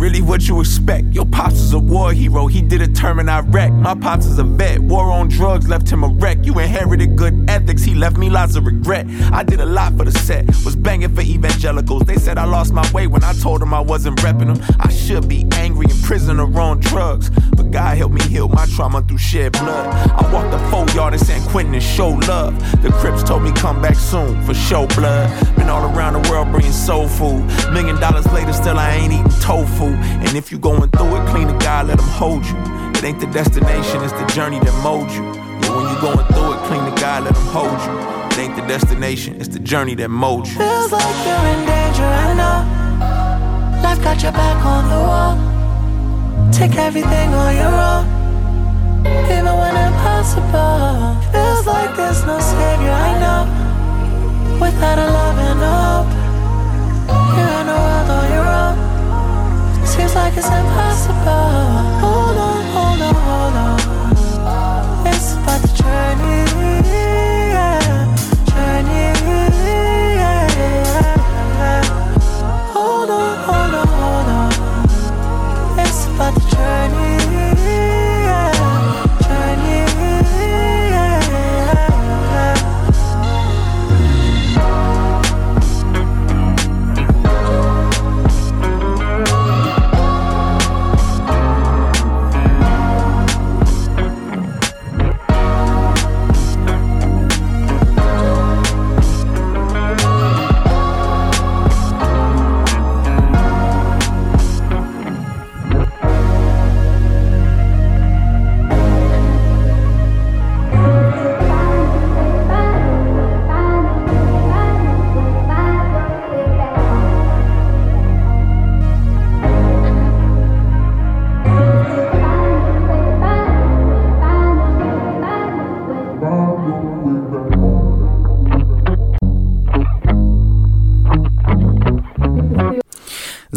really 0.00 0.22
what 0.22 0.48
you 0.48 0.58
expect? 0.60 1.04
Your 1.12 1.26
pops 1.26 1.56
is 1.56 1.74
a 1.74 1.78
war 1.78 2.12
hero, 2.12 2.46
he 2.46 2.62
did 2.62 2.80
a 2.80 2.88
term 2.88 3.20
in 3.20 3.28
Iraq. 3.28 3.70
My 3.72 3.94
pops 3.94 4.24
is 4.24 4.38
a 4.38 4.44
vet, 4.44 4.80
war 4.80 5.12
on 5.12 5.28
drugs 5.28 5.68
left 5.68 5.90
him 5.90 6.02
a 6.02 6.08
wreck. 6.08 6.38
You 6.42 6.58
inherited 6.58 7.16
good 7.16 7.48
ethics, 7.50 7.82
he 7.82 7.94
left 7.94 8.16
me 8.16 8.30
lots 8.30 8.56
of 8.56 8.64
regret. 8.64 9.06
I 9.30 9.42
did 9.42 9.60
a 9.60 9.66
lot 9.66 9.94
for 9.98 10.06
the 10.06 10.12
set, 10.12 10.46
was 10.64 10.74
banging 10.74 11.14
for 11.14 11.20
evangelicals. 11.20 12.04
They 12.04 12.16
said 12.16 12.38
I 12.38 12.46
lost 12.46 12.72
my 12.72 12.90
way 12.92 13.06
when 13.08 13.22
I 13.22 13.34
told 13.34 13.60
them 13.60 13.74
I 13.74 13.80
wasn't 13.80 14.18
repping 14.20 14.54
them. 14.54 14.76
I 14.80 14.90
should 14.90 15.28
be 15.28 15.46
angry 15.52 15.86
in 15.90 16.00
prison 16.00 16.40
or 16.40 16.60
on 16.60 16.80
drugs, 16.80 17.28
but 17.50 17.70
God 17.70 17.98
helped 17.98 18.14
me 18.14 18.22
heal 18.22 18.48
my 18.48 18.64
trauma 18.74 19.02
through 19.02 19.18
shed 19.18 19.52
blood. 19.52 19.86
I 19.86 20.32
walked 20.32 20.50
the 20.50 20.58
four 20.70 20.88
yard 20.96 21.12
in 21.12 21.20
San 21.20 21.46
Quentin 21.50 21.74
and 21.74 21.82
show 21.82 22.08
love. 22.08 22.58
The 22.82 22.90
Crips 23.00 23.22
told 23.22 23.42
me 23.42 23.52
come 23.52 23.82
back 23.82 23.96
soon 23.96 24.42
for 24.46 24.54
show 24.54 24.86
blood. 24.86 25.28
Been 25.56 25.68
all 25.68 25.94
around 25.94 26.22
the 26.22 26.30
world 26.30 26.50
bringing 26.50 26.72
soul 26.72 27.06
food. 27.06 27.44
Million 27.72 28.00
dollars 28.00 28.26
later, 28.32 28.54
still 28.54 28.78
I 28.78 28.92
ain't 28.92 29.12
eating 29.12 29.40
tofu. 29.40 29.69
And 30.30 30.38
if 30.38 30.52
you 30.52 30.60
going 30.60 30.88
through 30.92 31.16
it, 31.16 31.26
clean 31.26 31.48
the 31.48 31.58
God, 31.58 31.88
let 31.88 31.98
him 31.98 32.06
hold 32.06 32.46
you. 32.46 32.54
It 32.94 33.02
ain't 33.02 33.18
the 33.18 33.26
destination, 33.26 34.00
it's 34.04 34.12
the 34.12 34.26
journey 34.26 34.60
that 34.60 34.72
molds 34.80 35.12
you. 35.16 35.24
Yeah, 35.24 35.74
when 35.74 35.92
you 35.92 36.00
going 36.00 36.24
through 36.30 36.52
it, 36.54 36.60
clean 36.70 36.84
the 36.84 36.94
God, 37.00 37.24
let 37.24 37.36
him 37.36 37.46
hold 37.50 37.74
you. 37.82 37.94
It 38.30 38.38
ain't 38.38 38.54
the 38.54 38.62
destination, 38.62 39.40
it's 39.40 39.48
the 39.48 39.58
journey 39.58 39.96
that 39.96 40.08
molds 40.08 40.52
you. 40.52 40.60
Feels 40.60 40.92
like 40.92 41.26
you're 41.26 41.46
in 41.50 41.66
danger, 41.66 42.06
I 42.06 42.34
know. 42.38 43.82
Life 43.82 44.00
got 44.04 44.22
your 44.22 44.30
back 44.30 44.64
on 44.64 44.84
the 44.86 45.00
wall. 45.02 45.34
Take 46.52 46.76
everything 46.76 47.34
on 47.34 47.56
your 47.56 47.74
own. 47.90 48.06
Even 49.34 49.50
when 49.58 49.74
impossible. 49.74 51.18
Feels 51.32 51.66
like 51.66 51.96
there's 51.96 52.24
no 52.24 52.38
savior, 52.38 52.94
I 52.94 53.18
know. 53.18 54.60
Without 54.62 54.96
a 54.96 55.10
love 55.10 55.38
and 55.50 55.60
hope. 55.74 56.10
You're 57.34 57.50
in 57.62 57.66
a 57.66 57.74
world 57.74 58.10
on 58.10 58.30
your 58.30 58.46
own. 58.46 58.89
Seems 59.90 60.14
like 60.14 60.36
it's 60.36 60.46
impossible. 60.46 61.50
Hold 62.00 62.36
on, 62.36 62.64
hold 62.74 63.02
on, 63.02 63.14
hold 63.28 63.56
on. 63.56 65.06
It's 65.06 65.34
about 65.34 65.60
the 65.62 65.68
journey. 65.82 66.44
Journey. 68.50 69.06
Hold 72.72 73.10
on, 73.10 73.36
hold 73.48 73.74
on, 73.80 73.88
hold 74.00 74.28
on. 74.38 74.50
It's 75.80 76.06
about 76.06 76.34
the 76.34 76.40
journey. 76.54 77.19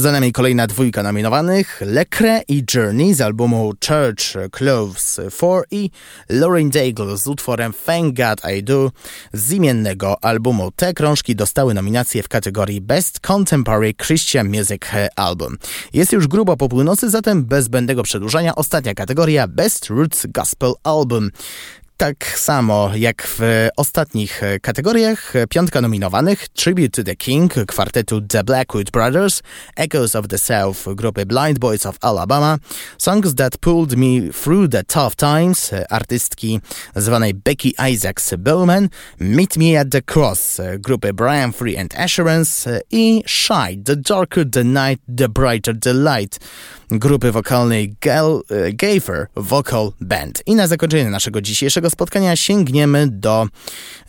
Za 0.03 0.11
nami 0.11 0.31
kolejna 0.31 0.67
dwójka 0.67 1.03
nominowanych. 1.03 1.81
Lecre 1.85 2.41
i 2.47 2.63
Journey 2.75 3.13
z 3.13 3.21
albumu 3.21 3.73
Church 3.87 4.51
Clothes 4.51 5.19
4 5.37 5.61
i 5.71 5.89
Lauren 6.29 6.69
Daigle 6.69 7.17
z 7.17 7.27
utworem 7.27 7.73
Thank 7.85 8.17
God 8.17 8.41
I 8.57 8.63
Do 8.63 8.91
z 9.33 9.51
imiennego 9.51 10.23
albumu. 10.23 10.71
Te 10.71 10.93
krążki 10.93 11.35
dostały 11.35 11.73
nominacje 11.73 12.23
w 12.23 12.29
kategorii 12.29 12.81
Best 12.81 13.19
Contemporary 13.19 13.93
Christian 13.93 14.47
Music 14.47 14.81
Album. 15.15 15.57
Jest 15.93 16.11
już 16.11 16.27
grubo 16.27 16.57
po 16.57 16.69
północy, 16.69 17.09
zatem 17.09 17.45
bez 17.45 17.65
zbędnego 17.65 18.03
przedłużania 18.03 18.55
ostatnia 18.55 18.93
kategoria 18.93 19.47
Best 19.47 19.85
Roots 19.85 20.25
Gospel 20.29 20.73
Album. 20.83 21.29
Tak 21.97 22.39
samo 22.39 22.91
jak 22.93 23.27
w 23.27 23.39
ostatnich 23.77 24.41
kategoriach, 24.61 25.33
piątka 25.49 25.81
nominowanych 25.81 26.47
Tribute 26.47 26.89
to 26.89 27.03
the 27.03 27.15
King 27.15 27.53
kwartetu 27.67 28.21
The 28.21 28.43
Blackwood 28.43 28.91
Brothers, 28.91 29.41
Echoes 29.75 30.15
of 30.15 30.27
the 30.27 30.37
South 30.37 30.85
grupy 30.95 31.25
Blind 31.25 31.59
Boys 31.59 31.85
of 31.85 31.97
Alabama, 32.01 32.57
Songs 32.97 33.35
That 33.35 33.57
Pulled 33.57 33.97
Me 33.97 34.31
Through 34.43 34.71
the 34.71 34.83
Tough 34.83 35.15
Times 35.15 35.71
artystki 35.89 36.61
zwanej 36.95 37.33
Becky 37.33 37.73
Isaacs 37.93 38.33
Bowman, 38.37 38.89
Meet 39.19 39.57
Me 39.57 39.79
at 39.79 39.89
the 39.89 40.01
Cross 40.01 40.57
grupy 40.79 41.13
Brian 41.13 41.53
Free 41.53 41.77
and 41.77 41.93
Assurance 41.97 42.81
i 42.91 43.23
Shy, 43.25 43.77
The 43.85 43.95
Darker 43.95 44.49
the 44.49 44.63
Night, 44.63 44.99
The 45.17 45.29
Brighter 45.29 45.79
the 45.79 45.93
Light 45.93 46.39
grupy 46.89 47.31
wokalnej 47.31 47.95
Gal, 48.01 48.41
Gaffer 48.73 49.27
Vocal 49.35 49.93
Band. 50.01 50.43
I 50.45 50.55
na 50.55 50.67
zakończenie 50.67 51.09
naszego 51.09 51.41
dzisiejszego 51.41 51.89
spotkania 51.93 52.35
sięgniemy 52.35 53.07
do 53.11 53.47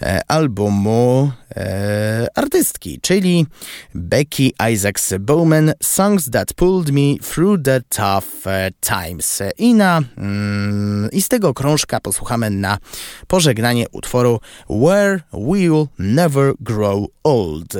e, 0.02 0.20
albumu 0.28 1.30
e, 1.56 2.26
artystki, 2.34 3.00
czyli 3.02 3.46
Becky 3.94 4.52
Isaacs 4.72 5.14
Bowman 5.20 5.72
Songs 5.82 6.30
That 6.30 6.54
Pulled 6.54 6.90
Me 6.90 7.18
Through 7.34 7.62
the 7.64 7.80
Tough 7.80 8.46
e, 8.46 8.70
Times. 8.80 9.42
I, 9.58 9.74
na, 9.74 10.02
mm, 10.16 11.08
I 11.12 11.22
z 11.22 11.28
tego 11.28 11.54
krążka 11.54 12.00
posłuchamy 12.00 12.50
na 12.50 12.78
pożegnanie 13.26 13.86
utworu 13.92 14.40
Where 14.70 15.20
We'll 15.32 15.86
Never 15.98 16.52
Grow 16.60 17.06
Old. 17.24 17.74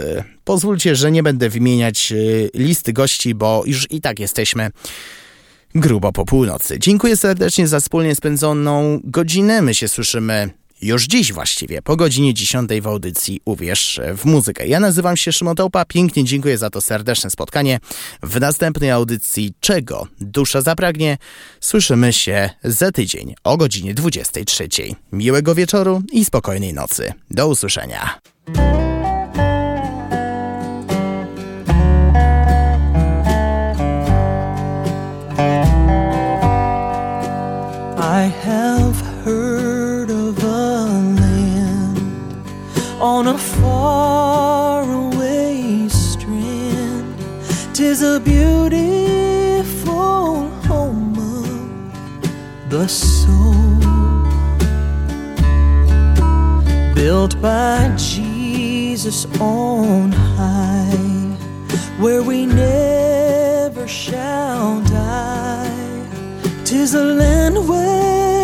Pozwólcie, 0.45 0.97
że 0.97 1.11
nie 1.11 1.23
będę 1.23 1.49
wymieniać 1.49 2.13
y, 2.13 2.51
listy 2.55 2.93
gości, 2.93 3.35
bo 3.35 3.63
już 3.67 3.87
i 3.91 4.01
tak 4.01 4.19
jesteśmy 4.19 4.71
grubo 5.75 6.13
po 6.13 6.25
północy. 6.25 6.79
Dziękuję 6.79 7.17
serdecznie 7.17 7.69
za 7.69 7.81
wspólnie 7.81 8.15
spędzoną 8.15 9.01
godzinę. 9.05 9.63
My 9.63 9.75
się 9.75 9.89
słyszymy 9.89 10.51
już 10.83 11.07
dziś 11.07 11.33
właściwie, 11.33 11.83
po 11.83 11.97
godzinie 11.97 12.35
10 12.35 12.71
w 12.83 12.87
audycji 12.87 13.41
Uwierz 13.45 14.01
w 14.17 14.25
muzykę. 14.25 14.67
Ja 14.67 14.81
nazywam 14.81 15.17
się 15.17 15.33
Szymon 15.33 15.57
Tołpa, 15.57 15.85
pięknie 15.85 16.25
dziękuję 16.25 16.59
za 16.59 16.71
to 16.71 16.81
serdeczne 16.81 17.31
spotkanie. 17.31 17.81
W 18.23 18.41
następnej 18.41 18.91
audycji 18.91 19.55
Czego 19.61 20.07
dusza 20.21 20.61
zapragnie 20.61 21.19
słyszymy 21.61 22.13
się 22.13 22.51
za 22.65 22.93
tydzień 22.93 23.35
o 23.45 23.57
godzinie 23.57 23.95
23. 23.95 24.69
Miłego 25.13 25.55
wieczoru 25.55 26.03
i 26.13 26.25
spokojnej 26.25 26.75
nocy. 26.75 27.13
Do 27.31 27.49
usłyszenia. 27.49 28.21
On 43.15 43.29
a 43.29 43.39
faraway 43.39 45.09
strand. 45.89 47.15
Tis 47.73 48.03
a 48.03 48.19
beautiful 48.19 49.71
home 50.69 51.17
of 51.17 51.49
the 52.71 52.89
soul, 52.89 53.55
built 56.93 57.41
by 57.41 57.95
Jesus 57.97 59.27
on 59.41 60.11
high, 60.11 61.37
where 62.03 62.23
we 62.25 62.47
never 62.47 63.87
shall 63.87 64.83
die. 64.83 65.71
Tis 66.65 66.95
a 66.95 67.05
land 67.05 67.69
where 67.69 68.44